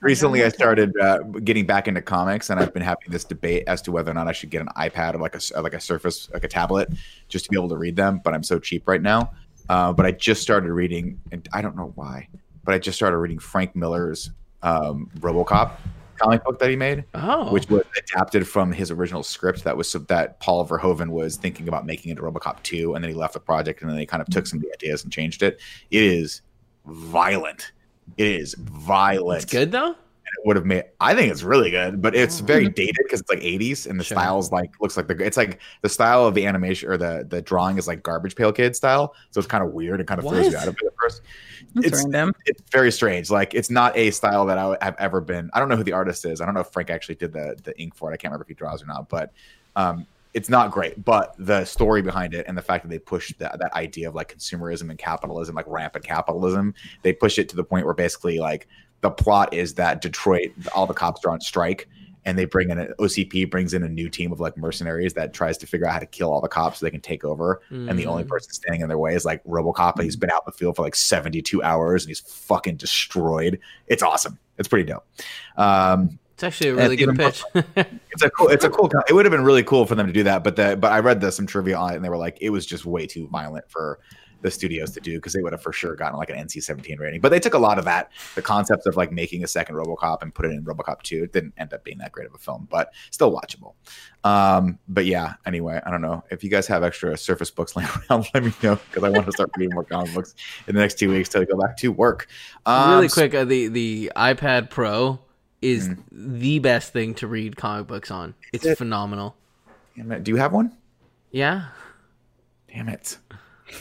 [0.00, 3.82] Recently, I started uh, getting back into comics, and I've been having this debate as
[3.82, 5.80] to whether or not I should get an iPad or like a s- like a
[5.80, 6.88] Surface, like a tablet,
[7.28, 8.20] just to be able to read them.
[8.22, 9.32] But I'm so cheap right now.
[9.68, 12.28] Uh, but I just started reading, and I don't know why,
[12.64, 14.30] but I just started reading Frank Miller's
[14.62, 15.72] um, RoboCop
[16.18, 17.04] comic book that he made.
[17.14, 21.36] Oh, which was adapted from his original script that was so that Paul Verhoeven was
[21.36, 24.06] thinking about making into RoboCop 2 and then he left the project and then they
[24.06, 25.60] kind of took some of the ideas and changed it.
[25.90, 26.42] It is
[26.86, 27.72] violent.
[28.16, 29.42] It is violent.
[29.42, 29.92] it's good though.
[30.34, 32.44] It would have made I think it's really good, but it's Oh.
[32.44, 34.16] very dated because it's like 80s and the Sure.
[34.16, 37.42] style's like looks like the it's like the style of the animation or the the
[37.42, 39.14] drawing is like garbage pail kid style.
[39.30, 41.22] So it's kind of weird and kind of throws you out of it at first
[41.74, 42.32] That's it's- random.
[42.46, 43.30] it's very strange.
[43.30, 45.50] Like it's not a style that I would- have ever been.
[45.52, 46.40] I don't know who the artist is.
[46.40, 48.14] I don't know if Frank actually did the the ink for it.
[48.14, 49.08] I can't remember if he draws or not.
[49.10, 49.32] But
[49.76, 51.04] um, it's not great.
[51.04, 54.14] But the story behind it and the fact that they push that that idea of
[54.14, 58.38] like consumerism and capitalism, like rampant capitalism, they push it to the point where basically
[58.38, 58.66] like
[59.02, 61.88] the plot is that Detroit, all the cops are on strike.
[62.24, 65.34] And they bring in an OCP brings in a new team of like mercenaries that
[65.34, 67.60] tries to figure out how to kill all the cops so they can take over
[67.70, 68.28] and the only Mm.
[68.28, 70.76] person standing in their way is like RoboCop, and he's been out in the field
[70.76, 73.58] for like 72 hours, and he's fucking destroyed.
[73.88, 74.38] It's awesome.
[74.56, 75.04] It's pretty dope.
[75.56, 77.44] Um, It's actually a really good more pitch.
[78.10, 78.48] it's a cool.
[78.48, 78.90] It's a cool.
[79.08, 80.98] It would have been really cool for them to do that, but the but I
[80.98, 83.28] read the, some trivia on it, and they were like, it was just way too
[83.28, 84.00] violent for
[84.40, 87.20] the studios to do because they would have for sure gotten like an NC-17 rating.
[87.20, 90.20] But they took a lot of that, the concept of like making a second RoboCop
[90.22, 91.22] and put it in RoboCop 2.
[91.22, 93.74] It didn't end up being that great of a film, but still watchable.
[94.24, 97.88] Um, but yeah, anyway, I don't know if you guys have extra Surface books laying
[98.10, 98.28] around.
[98.34, 100.34] Let me know because I want to start reading more comic books
[100.66, 102.26] in the next two weeks till I go back to work.
[102.66, 105.20] Um, really quick, uh, the the iPad Pro
[105.62, 105.98] is Mm.
[106.12, 108.34] the best thing to read comic books on.
[108.52, 108.76] It's it?
[108.78, 109.36] phenomenal.
[109.96, 110.76] damn it, Do you have one?
[111.30, 111.66] Yeah.
[112.72, 113.18] Damn it!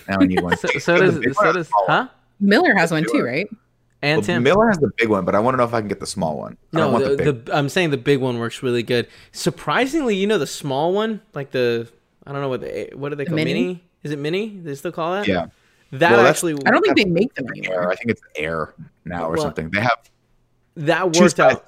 [0.08, 0.56] Now I need one.
[0.62, 2.08] So, so The does so does huh?
[2.40, 3.48] Miller has one too, right?
[4.02, 4.44] And Well, Tim.
[4.44, 6.08] Miller has the big one, but I want to know if I can get the
[6.08, 6.58] small one.
[6.74, 7.46] I don't No, want the, the big.
[7.46, 9.08] the, I'm saying the big one works really good.
[9.32, 11.88] Surprisingly, you know the small one, like the
[12.26, 13.54] I don't know what the what do they The call mini?
[13.54, 13.84] mini?
[14.04, 14.60] Is it mini?
[14.64, 15.28] They still call that?
[15.28, 15.48] yeah,
[15.92, 17.52] That Well, actually I don't think they make them Air.
[17.56, 17.92] anymore.
[17.92, 18.74] I think it's Air
[19.06, 19.70] now or Well, something.
[19.70, 20.00] They have
[20.78, 21.58] that two worked sizes.
[21.58, 21.66] out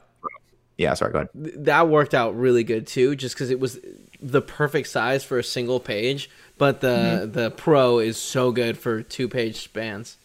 [0.77, 1.65] Yeah, sorry, go ahead.
[1.65, 3.79] that worked out really good too just because it was
[4.21, 7.31] the perfect size for a single page but the Mm-hmm.
[7.33, 10.17] the pro is so good for two page spans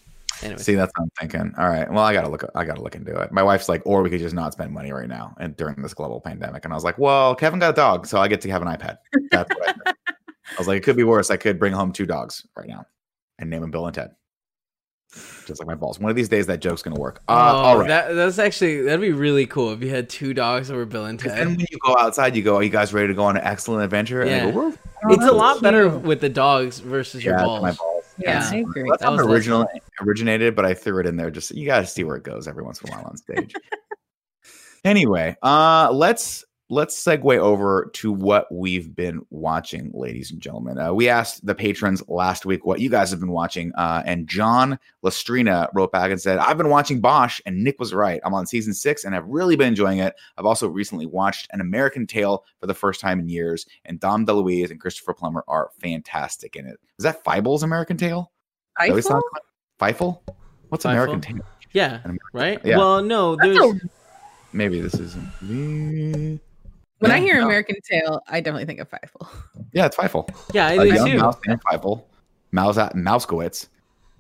[0.43, 1.53] anyway See, that's what I'm thinking.
[1.59, 2.45] All right, well, I gotta look.
[2.55, 3.33] I gotta look into it.
[3.33, 5.95] My wife's like, or we could just not spend money right now and during this
[5.95, 6.65] global pandemic.
[6.65, 8.69] And I was like, well, Kevin got a dog, so I get to have an
[8.69, 8.99] iPad.
[9.33, 9.93] That's what I.
[10.07, 11.31] I was like, it could be worse.
[11.31, 12.87] I could bring home two dogs right now
[13.39, 14.11] and name them Bill and Ted.
[15.49, 15.99] Just like my balls.
[15.99, 17.21] One of these days, that joke's gonna work.
[17.27, 17.89] Uh, oh, all right.
[17.89, 21.07] that, that's actually that'd be really cool if you had two dogs that were Bill
[21.07, 21.33] and Ted.
[21.39, 23.43] then when you go outside, you go, "Are you guys ready to go on an
[23.45, 24.51] excellent adventure?" And Yeah.
[24.51, 24.73] go, "We're-
[25.11, 27.63] it's a that's lot better with the dogs versus your yeah, balls.
[27.63, 28.51] my balls." Yeah, Yeah.
[28.53, 28.83] I agree.
[28.91, 29.67] That's That how was it less originally
[30.03, 31.31] originated, but I threw it in there.
[31.31, 33.55] Just you got to see where it goes every once in a while on stage.
[34.85, 40.79] anyway, uh, let's let's segue over to what we've been watching, ladies and gentlemen.
[40.79, 44.27] Uh, we asked the patrons last week what you guys have been watching, uh, and
[44.29, 48.21] John Lastrina wrote back and said, "I've been watching Bosch, and Nick was right.
[48.25, 50.15] I'm on season six, and I've really been enjoying it.
[50.37, 54.27] I've also recently watched An American Tail for the first time in years, and Dom
[54.27, 56.79] DeLuise and Christopher Plummer are fantastic in it.
[56.99, 58.31] Is that Fible's American Tail?
[58.81, 59.23] Is that what it's Eiffel?
[59.33, 59.43] not?
[59.81, 60.21] Fievel?
[60.69, 60.91] What's Fievel?
[60.91, 61.41] American Tail?
[61.73, 62.61] Yeah, An right.
[62.65, 62.79] Yeah.
[62.79, 63.81] Well, no, there's
[64.53, 65.29] Maybe this isn't.
[65.43, 66.41] the-
[66.99, 67.47] when I hear no.
[67.47, 69.29] American Tail, I definitely think of Fievel.
[69.73, 70.29] Yeah, it's Fievel.
[70.53, 71.19] yeah, I do young too.
[71.19, 72.05] mouse named Fievel.
[72.53, 73.69] Mouse Mouskowitz.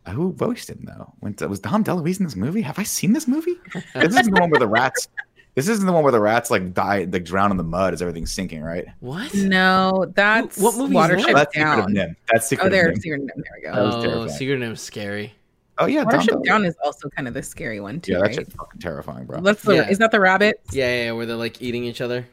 [0.06, 1.12] Uh, Who voiced him though?
[1.20, 2.60] Went was Dom DeLuise in this movie?
[2.62, 3.54] Have I seen this movie?
[3.94, 5.08] this isn't the one where the rats.
[5.54, 8.00] This isn't the one where the rats like die, like drown in the mud as
[8.00, 8.86] everything's sinking, right?
[9.00, 9.34] What?
[9.34, 11.50] No, that's what movie is Watership that?
[11.52, 12.16] That's Secret of NIMH.
[12.32, 13.02] That's Secret Oh, of there, NIMH.
[13.02, 13.34] Secret of NIMH.
[13.34, 13.84] There we That go.
[13.86, 14.28] was Oh, terrifying.
[14.38, 15.32] Secret Name's scary.
[15.78, 16.44] Oh yeah, Dom Watership DeLuise.
[16.44, 18.52] Down is also kind of the scary one too, Yeah, that's right?
[18.52, 19.40] fucking terrifying, bro.
[19.40, 19.88] That's the Yeah.
[19.88, 20.60] is that the rabbit?
[20.70, 22.26] Yeah, yeah, yeah, where they're like eating each other.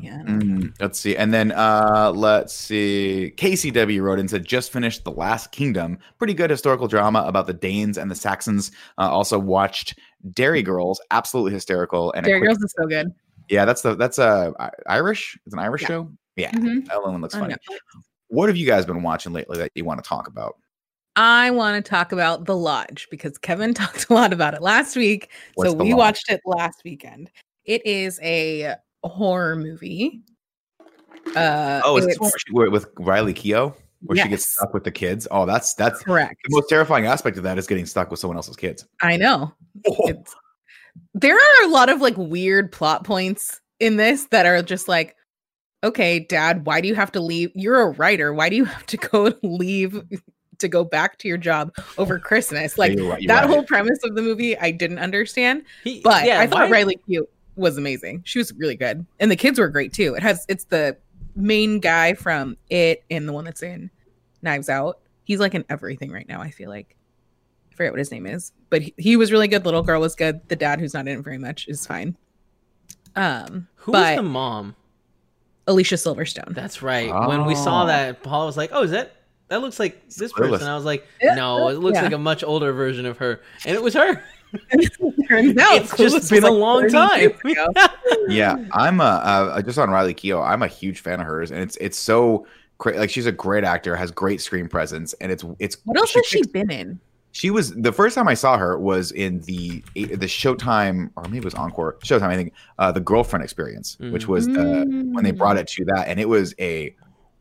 [0.00, 0.14] Yeah.
[0.20, 0.66] I don't know.
[0.66, 1.16] Mm, let's see.
[1.16, 3.32] And then uh let's see.
[3.36, 5.98] KCW wrote in said just finished The Last Kingdom.
[6.18, 8.72] Pretty good historical drama about the Danes and the Saxons.
[8.98, 9.98] Uh, also watched
[10.32, 12.12] Derry Girls, absolutely hysterical.
[12.12, 13.12] And Derry quick- Girls is so good.
[13.48, 15.38] yeah, that's the that's a uh, Irish.
[15.46, 15.88] It's an Irish Yeah.
[15.88, 16.10] show.
[16.36, 16.86] Yeah, Mhm.
[16.86, 17.54] that one looks funny.
[18.28, 20.54] What have you guys been watching lately that you want to talk about?
[21.16, 24.96] I want to talk about The Lodge because Kevin talked a lot about it last
[24.96, 25.30] week.
[25.54, 25.98] What's so we Lodge?
[25.98, 27.30] watched it last weekend.
[27.64, 28.74] It is a
[29.08, 30.22] horror movie.
[31.36, 34.72] Uh, Oh, is this it's one where she- with Riley Keough, where she gets stuck
[34.74, 35.28] with the kids?
[35.30, 36.36] Oh, that's that's correct.
[36.44, 38.86] the most terrifying aspect of that is getting stuck with someone else's kids.
[39.02, 39.52] I know.
[39.84, 40.34] It's,
[41.14, 45.14] there are a lot of like weird plot points in this that are just like,
[45.84, 47.50] okay, dad, why do you have to leave?
[47.54, 48.34] You're a writer.
[48.34, 50.02] Why do you have to go leave
[50.58, 52.76] to go back to your job over Christmas?
[52.76, 53.50] Like you're right- you're that right.
[53.50, 56.98] whole premise of the movie, I didn't understand, He, but yeah, I thought why- Riley
[57.08, 57.26] Keough
[57.60, 58.22] was amazing.
[58.24, 60.14] She was really good, and the kids were great too.
[60.14, 60.96] It has it's the
[61.36, 63.90] main guy from It and the one that's in
[64.42, 64.98] Knives Out.
[65.24, 66.40] He's like in everything right now.
[66.40, 66.96] I feel like
[67.72, 69.64] I forget what his name is, but he, he was really good.
[69.64, 70.40] Little girl was good.
[70.48, 72.16] The dad, who's not in it very much, is fine.
[73.16, 74.76] Um, Who was the mom?
[75.66, 76.54] Alicia Silverstone.
[76.54, 77.12] That's right.
[77.28, 77.64] When we Oh.
[77.64, 79.12] saw that, Paul was like, "Oh, is that
[79.48, 82.02] that looks like this person?" I was like, "No, it looks yeah.
[82.04, 84.22] like a much older version of her," and it was her.
[85.28, 87.32] Turns out it's Clueless just was been a long time.
[88.28, 90.44] yeah, I'm uh, uh just on Riley Keough.
[90.46, 92.46] I'm a huge fan of hers, and it's it's so
[92.78, 96.14] cra- like she's a great actor, has great screen presence, and it's it's What else
[96.14, 97.00] has she been in?
[97.32, 101.38] She was the first time I saw her was in the the Showtime or maybe
[101.38, 102.22] it was Encore Showtime.
[102.22, 106.08] I think uh, the Girlfriend Experience, which was the when they brought it to that,
[106.08, 106.94] and it was a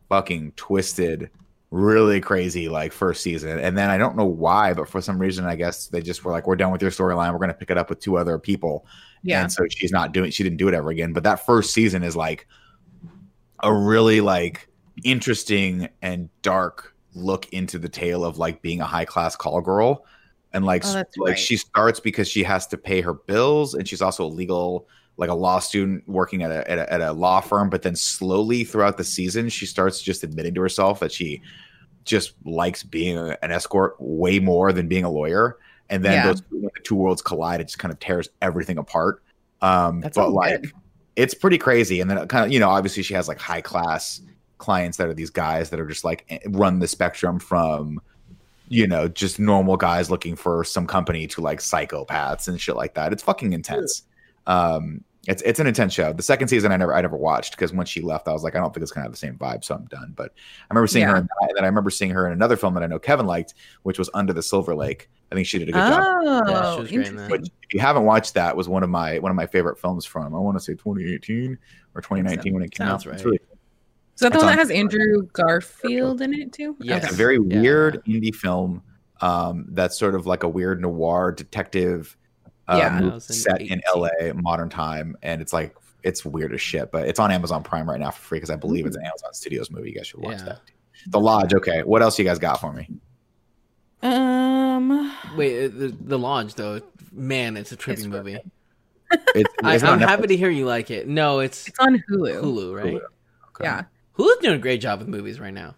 [0.10, 1.32] fucking twisted,
[1.72, 3.59] really crazy like first season.
[3.59, 6.32] And then I don't know why, but for some reason, I guess they just were
[6.32, 7.32] like, "We're done with your storyline.
[7.32, 8.86] We're going to pick it up with two other people."
[9.24, 9.41] Yeah.
[9.41, 10.32] And so she's not doing.
[10.32, 11.13] She didn't do it ever again.
[11.13, 12.47] But that first season is like
[13.61, 14.70] a really like
[15.03, 20.05] interesting and dark look into the tale of like being a high class call girl
[20.53, 21.39] and like Oh, like right.
[21.39, 24.88] she starts because she has to pay her bills and she's also a legal
[25.20, 27.95] like a law student working at a, at a at a law firm but then
[27.95, 31.41] slowly throughout the season she starts just admitting to herself that she
[32.05, 35.57] just likes being a- an escort way more than being a lawyer.
[35.91, 36.28] And then Yeah.
[36.28, 37.61] those the two worlds collide.
[37.61, 39.22] It just kind of tears everything apart.
[39.61, 40.72] Um That but like good.
[41.17, 41.99] it's pretty crazy.
[41.99, 44.22] And then kind of you know obviously she has like high class
[44.57, 48.01] clients that are these guys that are just like eh, run the spectrum from
[48.70, 52.93] you know just normal guys looking for some company to like psychopaths and shit like
[52.95, 53.11] that.
[53.11, 54.03] It's fucking intense.
[54.47, 57.74] Um it's it's an intense show the second season i never i never watched because
[57.74, 59.63] when she left i was like i don't think it's kind of the same vibe
[59.65, 62.11] so i'm done but i remember seeing her in that, and then i remember seeing
[62.11, 63.53] her in another film that i know kevin liked
[63.84, 66.74] which was under the silver lake i think she did a good job Oh, Yeah,
[66.76, 67.24] she was great in that.
[67.24, 67.30] interesting.
[67.32, 70.05] which if you haven't watched that was one of my one of my favorite films
[70.05, 71.57] from i want to say 2018
[71.95, 73.26] or 2019 when it came Sounds out It's right.
[73.26, 73.38] really
[74.15, 76.78] Is that the It's one that has Andrew Garfield in it too?
[76.80, 77.03] Yes.
[77.03, 77.59] It's a very Yeah.
[77.61, 78.84] weird indie film
[79.22, 82.15] um, that's sort of like a weird noir detective
[82.78, 82.99] Yeah.
[83.01, 84.34] movie set in 2018.
[84.36, 86.91] LA, modern time, and it's like it's weird as shit.
[86.91, 89.34] But it's on Amazon Prime right now for free because I believe it's an Amazon
[89.34, 89.89] Studios movie.
[89.89, 90.45] You guys should watch Yeah.
[90.45, 90.61] that.
[91.07, 91.53] The Lodge.
[91.53, 92.88] Okay, what else you guys got for me?
[94.01, 98.32] Um, Wait, uh, the, the Lodge though, man, it's a trippy It's movie.
[98.34, 98.43] really
[99.36, 101.07] It's, I, it's not I'm happy to hear you like it.
[101.07, 102.41] No, it's it's on Hulu.
[102.41, 102.93] Hulu, right?
[102.93, 102.95] Hulu.
[102.95, 103.63] Okay.
[103.63, 103.84] Yeah.
[104.17, 105.76] Hulu's doing a great job with movies right now.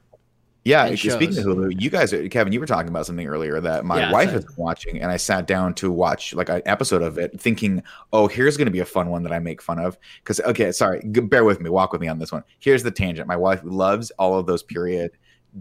[0.63, 3.83] Yeah, speaking of Hulu, you guys, are, Kevin, you were talking about something earlier that
[3.83, 7.01] my Yeah, wife has been watching, and I sat down to watch like an episode
[7.01, 7.81] of it, thinking,
[8.13, 10.71] "Oh, here's going to be a fun one that I make fun of." Because okay,
[10.71, 12.43] sorry, bear with me, walk with me on this one.
[12.59, 13.27] Here's the tangent.
[13.27, 15.11] My wife loves all of those period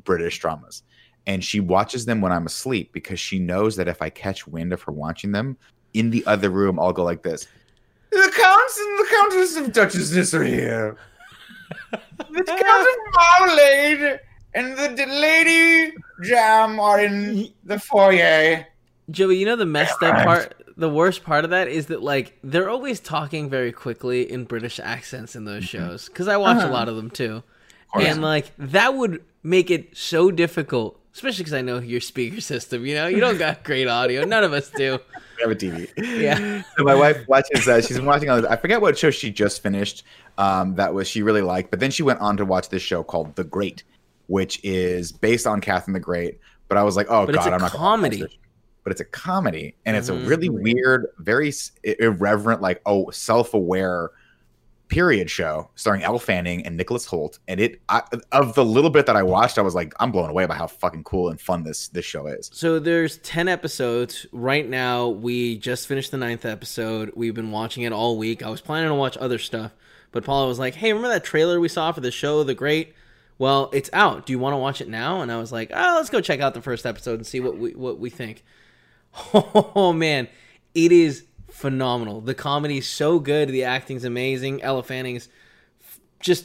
[0.05, 0.83] British dramas,
[1.27, 4.75] and she watches them when I'm asleep because she knows that if I catch wind
[4.75, 5.57] of her watching them
[5.95, 7.49] in the other room, I'll go like this.
[8.11, 10.97] The counts and the countess of Duchessness are here.
[12.19, 14.21] The Count of Marmalade
[14.55, 15.93] and the d- Lady
[16.25, 18.67] Jam are in the foyer.
[19.11, 22.39] Joey, you know the messed up part, the worst part of that is that like
[22.45, 26.61] they're always talking very quickly in British accents in those shows because I watch a
[26.65, 26.73] Uh-huh.
[26.73, 27.43] lot of them too,
[27.93, 28.05] course.
[28.07, 32.87] and like that would make it so difficult, especially because I know your speaker system.
[32.87, 34.25] You know, you don't got great audio.
[34.25, 34.99] None of us do.
[35.41, 36.21] We have a TV.
[36.21, 36.63] Yeah.
[36.77, 37.67] So my wife watches.
[37.67, 38.29] Uh, she's been watching.
[38.29, 40.05] All this, I forget what show she just finished.
[40.37, 41.71] Um, that was she really liked.
[41.71, 43.83] But then she went on to watch this show called The Great,
[44.31, 46.39] which is based on Catherine the Great.
[46.69, 47.73] But I was like, oh But god, I'm not.
[47.73, 48.39] comedy.
[48.85, 50.25] But it's a comedy, and it's Mhm.
[50.25, 51.53] a really weird, very
[51.85, 54.11] irreverent, like oh, self-aware
[54.89, 57.39] period show starring Elle Fanning and Nicholas Hoult.
[57.47, 58.03] And it, I,
[58.33, 60.67] of the little bit that I watched, I was like, I'm blown away by how
[60.67, 62.51] fucking cool and fun this this show is.
[62.53, 64.27] So there's 10 episodes.
[64.33, 67.13] Right now, we just finished the ninth episode.
[67.15, 68.43] We've been watching it all week.
[68.45, 69.73] I was planning to watch other stuff,
[70.13, 72.95] but Paula was like, hey, remember that trailer we saw for the show, The Great?
[73.41, 74.27] Well, it's out.
[74.27, 75.23] Do you want to watch it now?
[75.23, 77.57] And I was like, oh, let's go check out the first episode and see what
[77.57, 78.45] we, what we think.
[79.35, 80.29] Oh, man.
[80.75, 82.21] It is phenomenal.
[82.21, 83.49] The comedy's so good.
[83.49, 84.63] The acting's amazing.
[84.63, 85.31] Elle Fanning's
[86.21, 86.45] just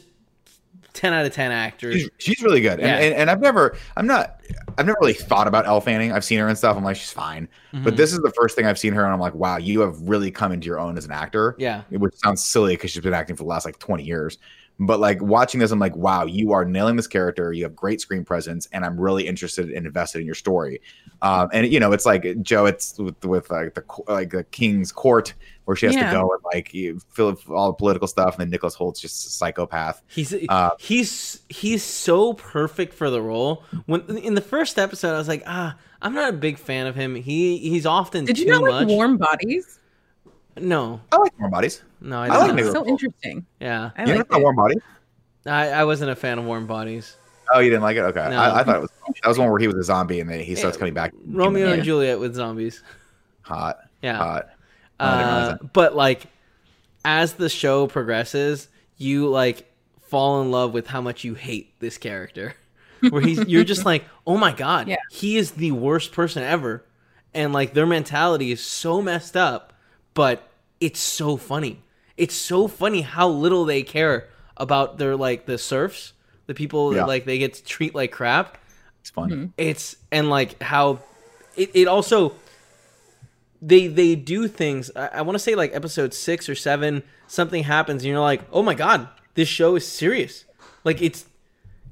[0.93, 1.91] 10 out of 10 actor.
[1.91, 2.95] She's, she's really good, Yeah.
[2.95, 4.39] and, and and I've never, I'm not,
[4.77, 6.13] I've never really thought about Elle Fanning.
[6.13, 6.77] I've seen her and stuff.
[6.77, 7.97] I'm like, she's fine, but Mhm.
[7.97, 10.31] this is the first thing I've seen her, and I'm like, wow, you have really
[10.31, 11.55] come into your own as an actor.
[11.59, 11.81] Yeah.
[11.89, 14.37] which sounds silly because she's been acting for the last like 20 years.
[14.77, 17.53] But like watching this, I'm like, wow, you are nailing this character.
[17.53, 20.81] You have great screen presence, and I'm really interested and invested in your story.
[21.21, 24.91] Um, and you know, it's like Joe, it's with, with like the like the king's
[24.91, 26.11] court where she has Yeah.
[26.11, 28.99] to go and like you fill with all the political stuff, and then Nicholas Hoult's
[28.99, 30.01] just a psychopath.
[30.07, 33.63] He's Uh, he's he's so perfect for the role.
[33.85, 36.95] When in the first episode, I was like, ah, I'm not a big fan of
[36.95, 37.15] him.
[37.15, 38.87] He he's often Did you too not like much.
[38.89, 39.79] warm bodies?
[40.57, 41.83] No, I like warm bodies.
[42.01, 42.55] no, I, I like not.
[42.55, 43.45] Nicholas- So interesting.
[43.59, 44.43] Yeah, I you know like not it.
[44.43, 44.81] warm bodies.
[45.45, 47.17] I, I wasn't a fan of warm bodies.
[47.53, 48.01] Oh, you didn't like it?
[48.01, 48.37] Okay, No.
[48.39, 48.91] I, I thought it was
[49.21, 50.79] that was one where he was a zombie and then he starts Yeah.
[50.79, 51.13] coming back.
[51.27, 52.81] Romeo and Juliet with zombies.
[53.41, 54.49] hot, Yeah, hot.
[54.99, 56.27] I didn't realize uh, but like
[57.03, 59.71] as the show progresses, you like
[60.07, 62.55] fall in love with how much you hate this character.
[63.09, 64.95] Where he's you're just like, oh my god, Yeah.
[65.11, 66.83] he is the worst person ever,
[67.35, 69.73] and like their mentality is so messed up,
[70.15, 70.41] but
[70.79, 71.83] it's so funny.
[72.17, 76.13] It's so funny how little they care about their like the serfs,
[76.47, 77.01] the people Yeah.
[77.01, 78.57] that like they get to treat like crap
[79.01, 79.29] It's fun.
[79.29, 79.45] Mm-hmm.
[79.57, 80.99] it's and like how
[81.55, 82.33] it, it also
[83.61, 87.63] they they do things i, I want to say like episode six or seven something
[87.63, 90.43] happens and you're like oh my god this show is serious
[90.83, 91.25] like it's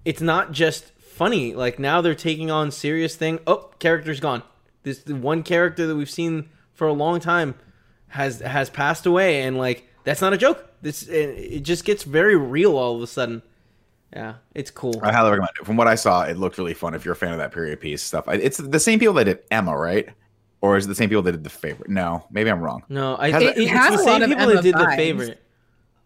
[0.05, 4.43] it's not just funny like now they're taking on serious thing oh character's gone
[4.83, 7.55] this the one character that we've seen for a long time
[8.13, 12.03] has has passed away and like that's not a joke this it, it just gets
[12.03, 13.41] very real all of a sudden
[14.15, 15.65] yeah it's cool I highly recommend it.
[15.65, 16.93] From what I saw, it looked really fun.
[16.93, 19.39] If you're a fan of that period piece stuff, it's the same people that did
[19.49, 20.07] Emma, right?
[20.61, 21.89] Or is it the same people that did the favorite?
[21.89, 22.83] No, maybe I'm wrong.
[22.89, 24.53] No, I Has think it- it's it has the a lot same of people Emma
[24.53, 24.95] that did the vibes.
[24.95, 25.41] favorite.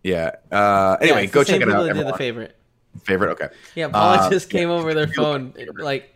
[0.04, 0.32] Yeah.
[0.52, 1.84] Uh, anyway, it's go check it out.
[1.86, 2.56] that did the favorite.
[3.04, 3.32] Favorite.
[3.32, 3.50] Okay.
[3.76, 6.10] Yeah, Paula Uh, just came yeah, over their phone, like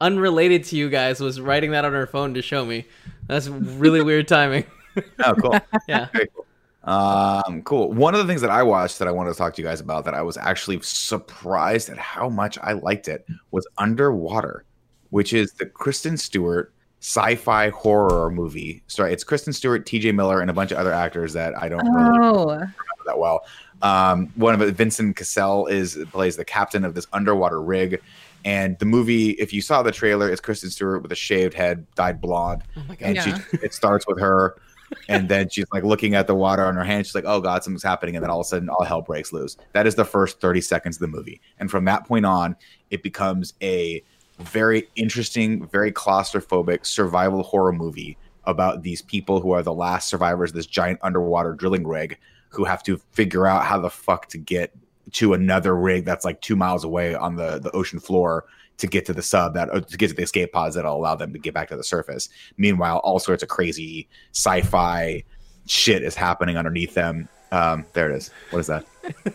[0.00, 2.84] unrelated to you guys, was writing that on her phone to show me.
[3.28, 4.64] That's really weird timing.
[5.24, 5.58] Oh, cool.
[5.88, 6.08] Yeah.
[6.12, 6.44] Very cool.
[6.84, 7.92] Um, cool.
[7.92, 9.80] One of the things that I watched that I wanted to talk to you guys
[9.80, 14.64] about that I was actually surprised at how much I liked it was Underwater,
[15.10, 18.82] which is the Kristen Stewart sci-fi horror movie.
[18.86, 20.12] Sorry, it's Kristen Stewart, T.J.
[20.12, 22.74] Miller, and a bunch of other actors that I don't really Oh, remember
[23.06, 23.44] that well.
[23.82, 28.00] Um, one of it, Vincent Cassel, is plays the captain of this underwater rig.
[28.44, 31.86] And the movie, if you saw the trailer, it's Kristen Stewart with a shaved head,
[31.96, 33.06] dyed blonde Oh my god.
[33.06, 33.38] and Yeah.
[33.50, 34.56] she it starts with her
[35.08, 37.06] and then she's like looking at the water on her hand.
[37.06, 38.16] She's like oh god something's happening.
[38.16, 39.56] And then all of a sudden all hell breaks loose.
[39.72, 41.40] That is the first 30 seconds of the movie.
[41.58, 42.56] And from that point on
[42.90, 44.02] it becomes a
[44.38, 50.50] very interesting very claustrophobic survival horror movie about these people who are the last survivors
[50.50, 52.18] of this giant underwater drilling rig
[52.48, 54.74] who have to figure out how the fuck to get
[55.12, 58.44] to another rig that's like two miles away on the, the ocean floor
[58.78, 61.14] to get to the sub that uh, to get to the escape pods that'll allow
[61.14, 62.28] them to get back to the surface.
[62.56, 65.22] Meanwhile, all sorts of crazy sci-fi
[65.66, 67.28] shit is happening underneath them.
[67.50, 68.30] Um, there it is.
[68.50, 68.84] What is that?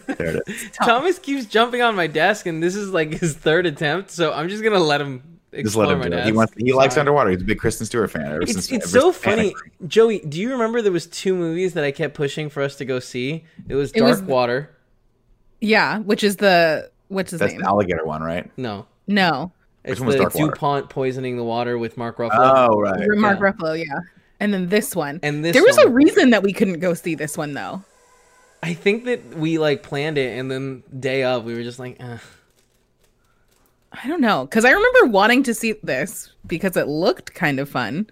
[0.07, 0.69] There it is.
[0.83, 4.11] Thomas keeps jumping on my desk, and this is like his third attempt.
[4.11, 6.25] So I'm just gonna let him Just let him my do it.
[6.25, 6.53] He wants.
[6.57, 7.31] He likes underwater.
[7.31, 8.27] He's a big Kristen Stewart fan.
[8.27, 9.89] Ever It's, since, it's ever so since Panic funny, Room.
[9.89, 10.19] Joey.
[10.19, 12.99] Do you remember there was two movies that I kept pushing for us to go
[12.99, 13.45] see?
[13.67, 14.69] It was It Dark was- Water.
[15.59, 17.61] Yeah, which is the what's his That's name?
[17.61, 18.51] the alligator one, right?
[18.57, 19.51] No, no,
[19.84, 20.51] it's one was the Dark Water?
[20.51, 22.70] DuPont poisoning the water with Mark Ruffalo.
[22.70, 22.99] Oh, right.
[23.16, 23.51] Mark yeah.
[23.51, 23.78] Ruffalo.
[23.78, 23.99] Yeah,
[24.39, 25.20] and then this one.
[25.24, 27.84] And this there was a reason that we couldn't go see this one though.
[28.62, 31.97] I think that we like planned it, and then day of we were just like,
[31.99, 32.18] eh.
[33.91, 37.70] I don't know because I remember wanting to see this because it looked kind of
[37.70, 38.08] fun,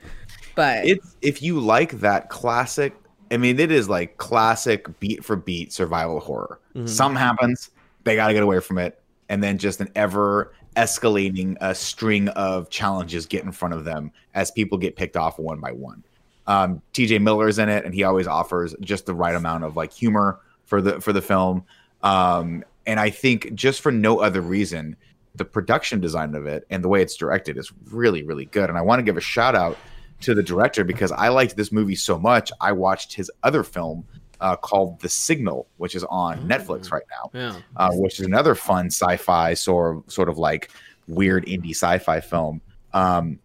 [0.55, 2.93] but It's if you like that classic.
[3.31, 6.59] I mean, it is like classic beat for beat survival horror.
[6.75, 6.85] Mm-hmm.
[6.87, 7.69] Something happens,
[8.03, 12.29] they got to get away from it, and then just an ever escalating a string
[12.29, 16.03] of challenges get in front of them as people get picked off one by one.
[16.47, 17.19] Um, T.J.
[17.19, 20.81] Miller's in it, and he always offers just the right amount of like humor for
[20.81, 21.63] the for the film.
[22.03, 24.95] Um, and I think just for no other reason,
[25.35, 28.69] the production design of it and the way it's directed is really really good.
[28.69, 29.77] And I want to give a shout out
[30.21, 32.51] to the director because I liked this movie so much.
[32.61, 34.05] I watched his other film
[34.41, 37.55] uh, called The Signal, which is on Netflix right now yeah.
[37.77, 40.71] uh, which is another fun sci-fi sort of, sort of like
[41.07, 42.61] weird indie sci-fi film
[42.93, 43.39] um,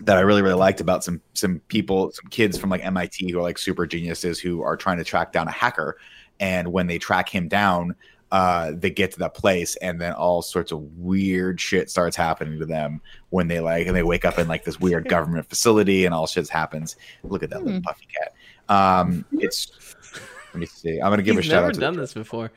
[0.00, 3.38] that I really really liked about some some people, some kids from like MIT who
[3.38, 5.98] are like super geniuses who are trying to track down a hacker,
[6.40, 7.96] and when they track him down,
[8.30, 12.58] uh, they get to that place, and then all sorts of weird shit starts happening
[12.60, 16.04] to them when they like and they wake up in like this weird government facility,
[16.04, 16.96] and all shit happens.
[17.24, 18.34] Look at that little puffy cat.
[18.68, 19.96] Um, it's
[20.58, 21.00] let me see.
[21.00, 22.50] I'm gonna give He's a shout never out to done this before.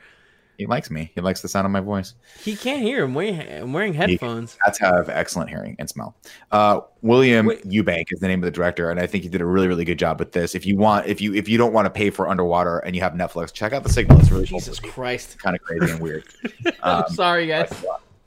[0.58, 1.10] He likes me.
[1.14, 2.14] He likes the sound of my voice.
[2.42, 3.04] He can't hear.
[3.04, 4.58] I'm wearing, I'm wearing headphones.
[4.62, 6.14] Cats have excellent hearing and smell.
[6.52, 7.66] Uh, William Wait.
[7.66, 9.86] Eubank is the name of the director, and I think he did a really, really
[9.86, 10.54] good job with this.
[10.54, 13.00] If you want, if you if you don't want to pay for underwater and you
[13.02, 14.20] have Netflix, check out the Signal.
[14.20, 14.90] It's really Jesus cool.
[14.92, 15.38] Christ.
[15.38, 16.24] kind of crazy and weird.
[16.82, 17.72] I'm Um, sorry, guys.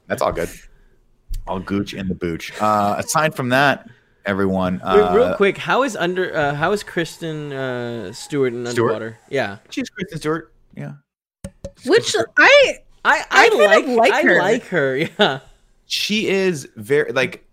[0.08, 0.50] That's all good.
[1.48, 2.52] All gooch in the booch.
[2.60, 3.88] Uh, aside from that,
[4.26, 6.36] everyone, Wait, uh, real quick, how is under?
[6.36, 8.94] Uh, how is Kristen uh, Stewart in Stewart?
[8.94, 9.20] Underwater?
[9.30, 10.52] Yeah, she's Kristen Stewart.
[10.76, 10.94] Yeah,
[11.80, 12.32] She's which Stewart.
[12.38, 14.40] I I I I, kind like like I her.
[14.40, 14.96] like her.
[15.20, 15.40] Yeah.
[15.86, 17.46] she is very like.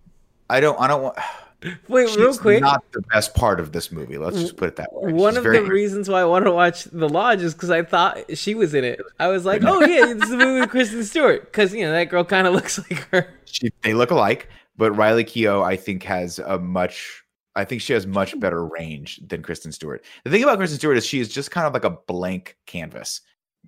[0.50, 0.78] I don't.
[0.80, 1.16] I don't want.
[1.88, 2.60] Wait, She's real quick.
[2.60, 4.18] not the best part of this movie.
[4.18, 5.12] Let's just put it that way.
[5.12, 7.70] One She's of very- the reasons why I wanted to watch The Lodge is because
[7.70, 9.00] I thought she was in it.
[9.20, 11.92] I was like, oh yeah, this is a movie with Kristen Stewart because you know
[11.92, 13.28] that girl kind of looks like her.
[13.44, 17.22] she, they look alike, but Riley Keough, I think, has a much.
[17.54, 20.02] I think she has much better range than Kristen Stewart.
[20.24, 23.20] The thing about Kristen Stewart is she is just kind of like a blank canvas,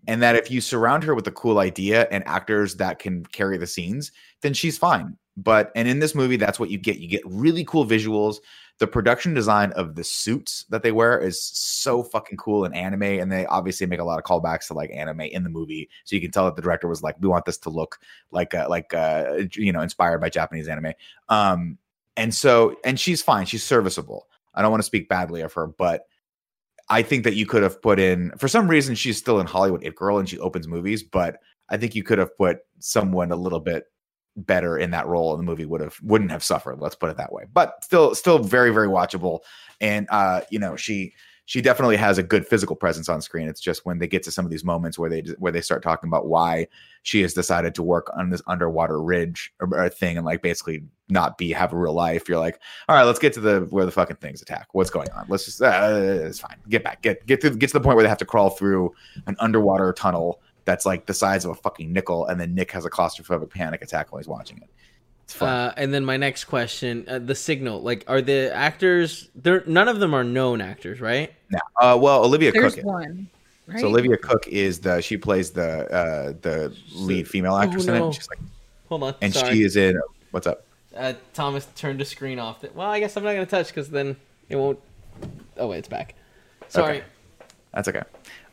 [0.07, 3.59] and that if you surround her with a cool idea and actors that can carry
[3.59, 5.17] the scenes, then she's fine.
[5.37, 6.99] But and in this movie, that's what you get.
[6.99, 8.37] You get really cool visuals.
[8.81, 13.03] The production design of the suits that they wear is so fucking cool in anime,
[13.03, 15.89] and they obviously make a lot of callbacks to like anime in the movie.
[16.05, 17.99] So you can tell that the director was like, "We want this to look
[18.33, 20.93] like uh, like uh, you know inspired by Japanese anime."
[21.29, 21.79] Um,
[22.17, 23.47] and so and she's fine.
[23.47, 24.27] She's serviceable.
[24.55, 26.07] I don't want to speak badly of her, but
[26.89, 29.85] I think that you could have put in for some reason she's still in Hollywood
[29.85, 33.37] It Girl and she opens movies, but I think you could have put someone a
[33.37, 33.85] little bit
[34.37, 37.17] better in that role and the movie would have wouldn't have suffered let's put it
[37.17, 37.45] that way.
[37.53, 39.41] But still still very very watchable.
[39.81, 41.15] And uh you know she
[41.47, 43.49] she definitely has a good physical presence on screen.
[43.49, 45.83] It's just when they get to some of these moments where they where they start
[45.83, 46.67] talking about why
[47.03, 50.83] she has decided to work on this underwater ridge or, or thing and like basically
[51.11, 52.59] not be have a real life you're like
[52.89, 54.69] all right let's get to the where the fucking things attack.
[54.73, 55.27] What's going on?
[55.29, 56.57] Let's just uh, it's fine.
[56.69, 57.03] Get back.
[57.03, 58.93] Get get to get to the point where they have to crawl through
[59.27, 62.85] an underwater tunnel that's like the size of a fucking nickel, and then Nick has
[62.85, 64.69] a claustrophobic panic attack while he's watching it.
[65.25, 65.49] It's fun.
[65.49, 67.81] Uh, and then my next question: uh, the signal.
[67.83, 69.31] Like, are the actors?
[69.35, 71.33] They're none of them are known actors, right?
[71.51, 72.79] now, uh, well, Olivia there's Cooke.
[72.79, 72.85] is.
[72.85, 73.29] one.
[73.67, 73.81] Right?
[73.81, 78.09] So Olivia Cooke is the she plays the uh, the lead female actress in no.
[78.09, 78.15] it.
[78.15, 78.39] She's like,
[78.91, 79.15] Hold on.
[79.23, 79.55] and Sorry.
[79.55, 79.99] she is in.
[80.33, 80.67] What's up?
[80.95, 82.61] Uh, Thomas turned the screen off.
[82.61, 84.17] That- Well, I guess I'm not gonna touch because then
[84.51, 84.79] it won't.
[85.57, 86.15] Oh wait, it's back.
[86.69, 86.99] Sorry.
[86.99, 87.07] Okay.
[87.73, 88.03] That's okay.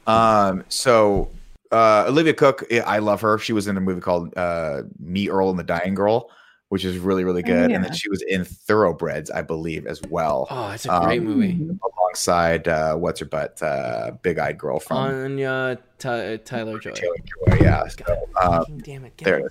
[0.08, 1.30] Um, so
[1.72, 3.38] uh, Olivia Cooke, I- I love her.
[3.38, 6.30] She was in a movie called uh, Me, Earl, and the Dying Girl,
[6.70, 7.72] which is really, really Oh, good.
[7.72, 11.26] And then she was in Thoroughbreds, I believe, as well, Oh, it's a great Um,
[11.26, 11.70] movie.
[11.98, 16.92] alongside uh, what's her butt, uh, big eyed girl from Anya Ty- Tyler Joy.
[16.92, 17.16] Taylor
[17.50, 17.58] Joy.
[17.62, 17.84] Yeah.
[17.88, 19.18] So, um, Damn it!
[19.18, 19.44] There it.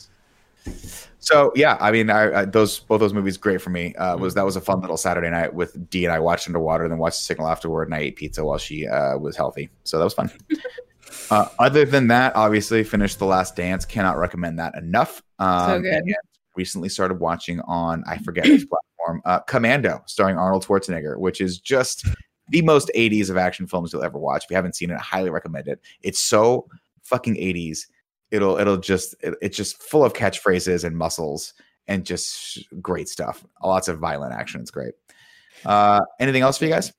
[0.67, 1.09] it is.
[1.21, 3.95] So yeah, I mean, I, I those both those movies great for me.
[3.95, 4.23] Uh, Mm-hmm.
[4.23, 6.93] was that was a fun little Saturday night with Dee and I watched Underwater, and
[6.93, 9.71] then watched the Signal afterward, and I ate pizza while she uh, was healthy.
[9.85, 10.31] So that was fun.
[11.31, 13.85] uh, other than that, obviously finished The Last Dance.
[13.85, 15.23] Cannot recommend that enough.
[15.39, 16.03] Um, So good.
[16.57, 18.67] recently started watching on I forget which
[18.99, 22.07] platform, uh, Commando, starring Arnold Schwarzenegger, which is just
[22.49, 24.45] the most 80s of action films you'll ever watch.
[24.45, 25.81] If you haven't seen it, I highly recommend it.
[26.03, 26.67] It's so
[27.03, 27.87] fucking 80s.
[28.31, 31.55] It'll it'll just it, it's just full of catchphrases and muscles
[31.89, 33.45] and just great stuff.
[33.65, 34.61] Lots of violent action.
[34.61, 34.95] It's great.
[35.65, 36.93] Uh, anything else for you guys?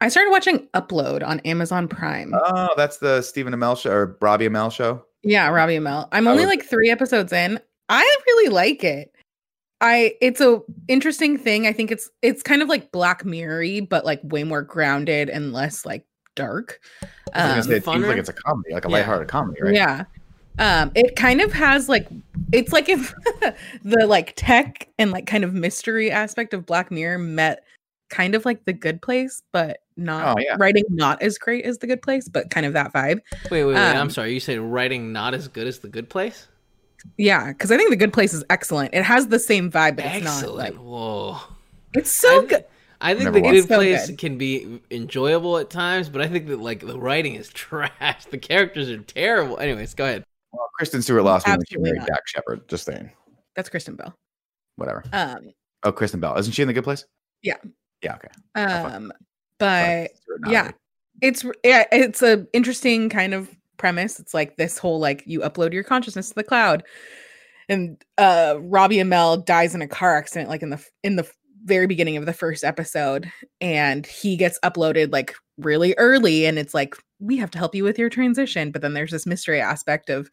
[0.00, 2.32] I started watching Upload on Amazon Prime.
[2.34, 5.04] Oh, that's the Stephen Amell show or Robbie Amell show.
[5.22, 6.08] yeah, Robbie Amell.
[6.12, 7.60] I'm only like three episodes in.
[7.88, 9.12] I really like it.
[9.82, 11.66] I it's a interesting thing.
[11.66, 15.52] I think it's it's kind of like Black Mirror, but like way more grounded and
[15.52, 16.06] less like
[16.36, 16.80] dark.
[17.34, 18.96] I Um, say, it seems like it's a comedy, like a Yeah.
[18.98, 19.74] lighthearted comedy, right?
[19.74, 20.04] Yeah.
[20.58, 22.06] Um, it kind of has like
[22.52, 23.14] it's like if
[23.84, 27.64] the like tech and like kind of mystery aspect of Black Mirror met
[28.10, 30.56] kind of like the good place, but not Oh, yeah.
[30.58, 33.20] writing not as great as the good place, but kind of that vibe.
[33.50, 33.76] Wait, wait, wait.
[33.76, 34.34] I'm Um, sorry.
[34.34, 36.48] You said writing not as good as the Good Place?
[37.16, 38.92] Yeah, because I think the good place is excellent.
[38.92, 40.56] It has the same vibe, but it's not Excellent.
[40.56, 41.38] like Whoa.
[41.94, 42.64] it's so I, good.
[43.00, 43.62] I think Never the Good.
[43.68, 44.18] So Place good.
[44.18, 48.26] can be enjoyable at times, but I think that like the writing is trash.
[48.26, 49.58] The characters are terrible.
[49.58, 50.24] Anyways, go ahead.
[50.52, 52.00] Well, Kristen Stewart lost me when she married.
[52.06, 52.68] Dax Shepard.
[52.68, 53.10] Just saying.
[53.56, 54.14] That's Kristen Bell.
[54.76, 55.02] Whatever.
[55.12, 55.52] Um,
[55.82, 56.36] Oh, Kristen Bell.
[56.36, 57.06] Isn't she in the good place?
[57.42, 57.56] Yeah.
[58.02, 58.62] Yeah, okay.
[58.62, 59.12] um,
[59.58, 60.10] but
[60.46, 60.70] yeah,
[61.20, 64.18] it's yeah, it's a interesting kind of premise.
[64.18, 66.82] It's like this whole like you upload your consciousness to the cloud,
[67.68, 71.30] and uh Robbie Amell dies in a car accident, like in the in the
[71.64, 73.30] very beginning of the first episode,
[73.60, 77.84] and he gets uploaded like really early, and it's like we have to help you
[77.84, 80.30] with your transition, but then there's this mystery aspect of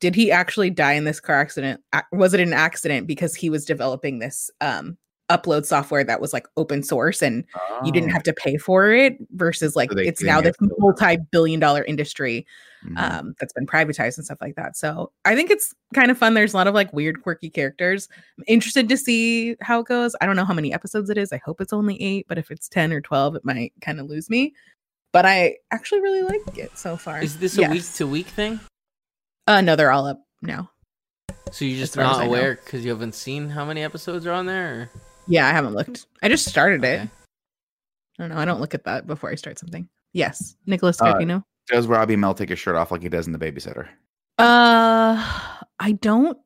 [0.00, 1.80] did he actually die in this car accident?
[2.12, 4.96] Was it an accident because he was developing this um
[5.30, 7.44] upload software that was like open source and
[7.84, 8.12] you didn't Oh.
[8.12, 11.60] have to pay for it versus like So they- it's they now made this multi-billion
[11.60, 12.46] dollar industry
[12.84, 12.98] Mhm.
[12.98, 16.32] um that's been privatized and stuff like that so i think it's kind of fun
[16.34, 18.08] there's a lot of like weird quirky characters
[18.38, 21.30] i'm interested to see how it goes i don't know how many episodes it is
[21.32, 24.06] i hope it's only eight but if it's 10 or 12 it might kind of
[24.06, 24.54] lose me
[25.12, 27.70] but i actually really like it so far Is this a Yes.
[27.70, 28.60] week to week thing?
[29.46, 30.70] uh no they're all up now
[31.52, 34.46] So you're just far not aware because you haven't seen how many episodes are on
[34.46, 34.72] there?
[34.72, 34.90] Or?
[35.26, 37.08] Yeah i haven't looked i just started it i
[38.18, 41.86] don't know i don't look at that before i start something yes nicholas Uh, Does
[41.86, 43.86] Robbie Amell take his shirt off like he does in The Babysitter?
[44.38, 45.22] Uh,
[45.78, 46.36] I don't.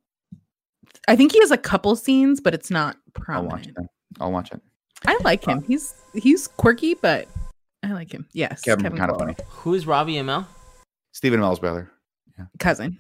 [1.09, 2.97] I think he has a couple scenes, but it's not
[3.29, 3.79] I'll watch prominent.
[3.79, 3.87] it.
[4.21, 4.61] I'll watch it.
[5.07, 5.63] I like him.
[5.63, 7.27] He's he's quirky, but
[7.83, 8.27] I like him.
[8.33, 9.35] Yes, Kevin, kind of funny.
[9.49, 10.47] Who is Robbie Amell?
[11.13, 11.91] Stephen Amell's brother.
[12.59, 12.99] cousin.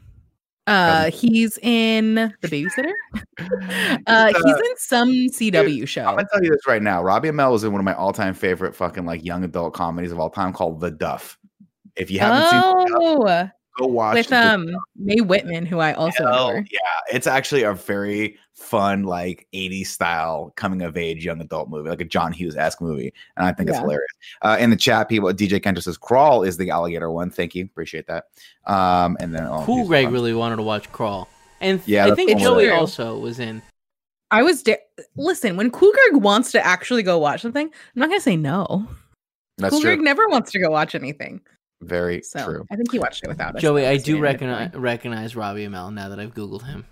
[0.66, 2.92] Uh, he's in The Babysitter.
[4.06, 6.04] uh, He's, he's in some CW show.
[6.04, 7.02] I'm gonna tell you this right now.
[7.02, 10.18] Robbie Amell was in one of my all-time favorite fucking like young adult comedies of
[10.18, 11.38] all time called The Duff.
[11.96, 16.25] If you haven't seen Duff, Oh, go watch with um Mae Whitman, who I also
[16.25, 16.64] Hell adore.
[16.70, 16.79] yeah,
[17.12, 22.01] it's actually a very fun, like 80s style coming of age young adult movie, like
[22.01, 23.12] a John Hughes esque movie.
[23.37, 24.11] And I think it's hilarious.
[24.43, 27.31] Uh, in the chat, people, DJ Kento says Crawl is the alligator one.
[27.31, 27.64] Thank you.
[27.64, 28.27] Appreciate that.
[28.66, 31.29] Um, and then, oh, Cool Greg really wanted to watch Crawl.
[31.61, 33.62] And Yeah, I think one Joey also was in.
[34.31, 34.77] I was da-
[35.16, 37.66] listen when Cool Greg wants to actually go watch something.
[37.66, 38.87] I'm not gonna say no.
[39.59, 39.91] That's cool true.
[39.91, 41.41] Greg never wants to go watch anything.
[41.87, 42.64] Very So true.
[42.70, 43.62] I think he watched it without us.
[43.62, 44.80] Joey, I do recognize before.
[44.82, 46.85] recognize Robbie Amell now that I've Googled him.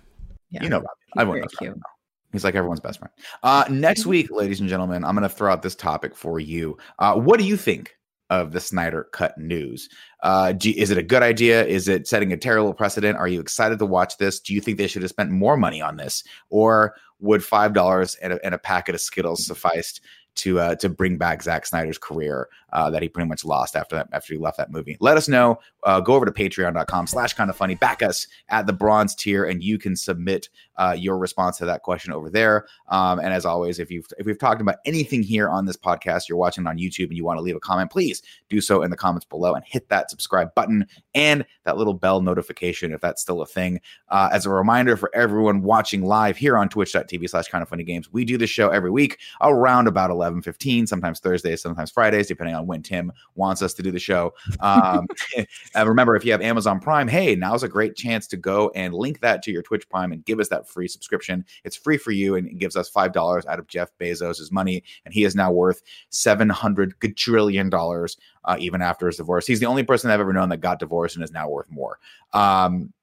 [0.49, 0.87] Yeah, You know, Robbie.
[1.07, 1.79] he's Everyone very knows Robbie.
[1.79, 1.83] Amell.
[2.31, 3.11] He's like everyone's best friend.
[3.43, 6.77] Uh, next week, ladies and gentlemen, I'm going to throw out this topic for you.
[6.99, 7.95] Uh, what do you think
[8.29, 9.87] of the Snyder Cut news?
[10.23, 11.63] Uh, do, is it a good idea?
[11.65, 13.17] Is it setting a terrible precedent?
[13.19, 14.39] Are you excited to watch this?
[14.39, 18.15] Do you think they should have spent more money on this, or would five dollars
[18.15, 20.01] and, a- and a packet of Skittles sufficed
[20.35, 23.95] to uh, to bring back Zack Snyder's career uh, that he pretty much lost after
[23.95, 24.97] that after he left that movie?
[24.99, 25.59] Let us know.
[25.83, 27.75] Uh, go over to Patreon.com/slash Kind of Funny.
[27.75, 31.81] Back us at the bronze tier, and you can submit uh, your response to that
[31.81, 32.65] question over there.
[32.89, 36.29] Um, and as always, if you've if we've talked about anything here on this podcast,
[36.29, 38.91] you're watching on YouTube and you want to leave a comment, please do so in
[38.91, 43.21] the comments below and hit that subscribe button and that little bell notification if that's
[43.21, 43.79] still a thing.
[44.09, 47.83] Uh, as a reminder for everyone watching live here on twitch.tv slash kind of funny
[47.83, 52.27] games, we do this show every week around about 11 15, sometimes Thursdays, sometimes Fridays,
[52.27, 54.33] depending on when Tim wants us to do the show.
[54.59, 55.07] Um,
[55.75, 58.93] and remember, if you have Amazon Prime, hey, now's a great chance to go and
[58.93, 61.45] link that to your Twitch Prime and give us that free subscription.
[61.63, 64.83] It's free for you and it gives us $5 out of Jeff Bezos' money.
[65.05, 69.47] And he is now worth $700 uh, even after his divorce.
[69.47, 71.99] He's the only person I've ever known that got divorced and is now worth more.
[72.33, 72.93] Um,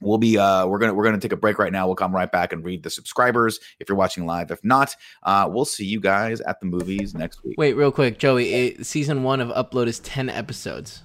[0.00, 2.32] we'll be uh we're gonna we're gonna take a break right now we'll come right
[2.32, 6.00] back and read the subscribers if you're watching live if not uh we'll see you
[6.00, 8.52] guys at the movies next week Wait, real quick, Joey.
[8.52, 11.02] It, season one of Upload is ten episodes.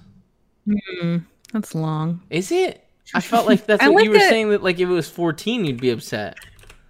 [0.66, 1.18] Hmm,
[1.52, 2.22] that's long.
[2.30, 2.87] Is it?
[3.14, 4.50] I felt like that's what like you were that- saying.
[4.50, 6.36] That like if it was fourteen, you'd be upset.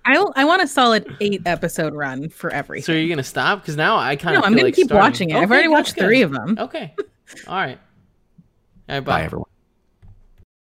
[0.05, 2.85] I I want a solid eight episode run for everything.
[2.85, 3.01] So everything.
[3.01, 3.61] are you gonna stop?
[3.61, 5.37] Because now I kind no, of I'm gonna keep watching it.
[5.37, 6.57] I've already watched three of them.
[6.59, 6.95] Okay.
[7.47, 7.79] All right.
[8.89, 9.01] All right.
[9.01, 9.01] Bye.
[9.01, 9.49] Bye, everyone.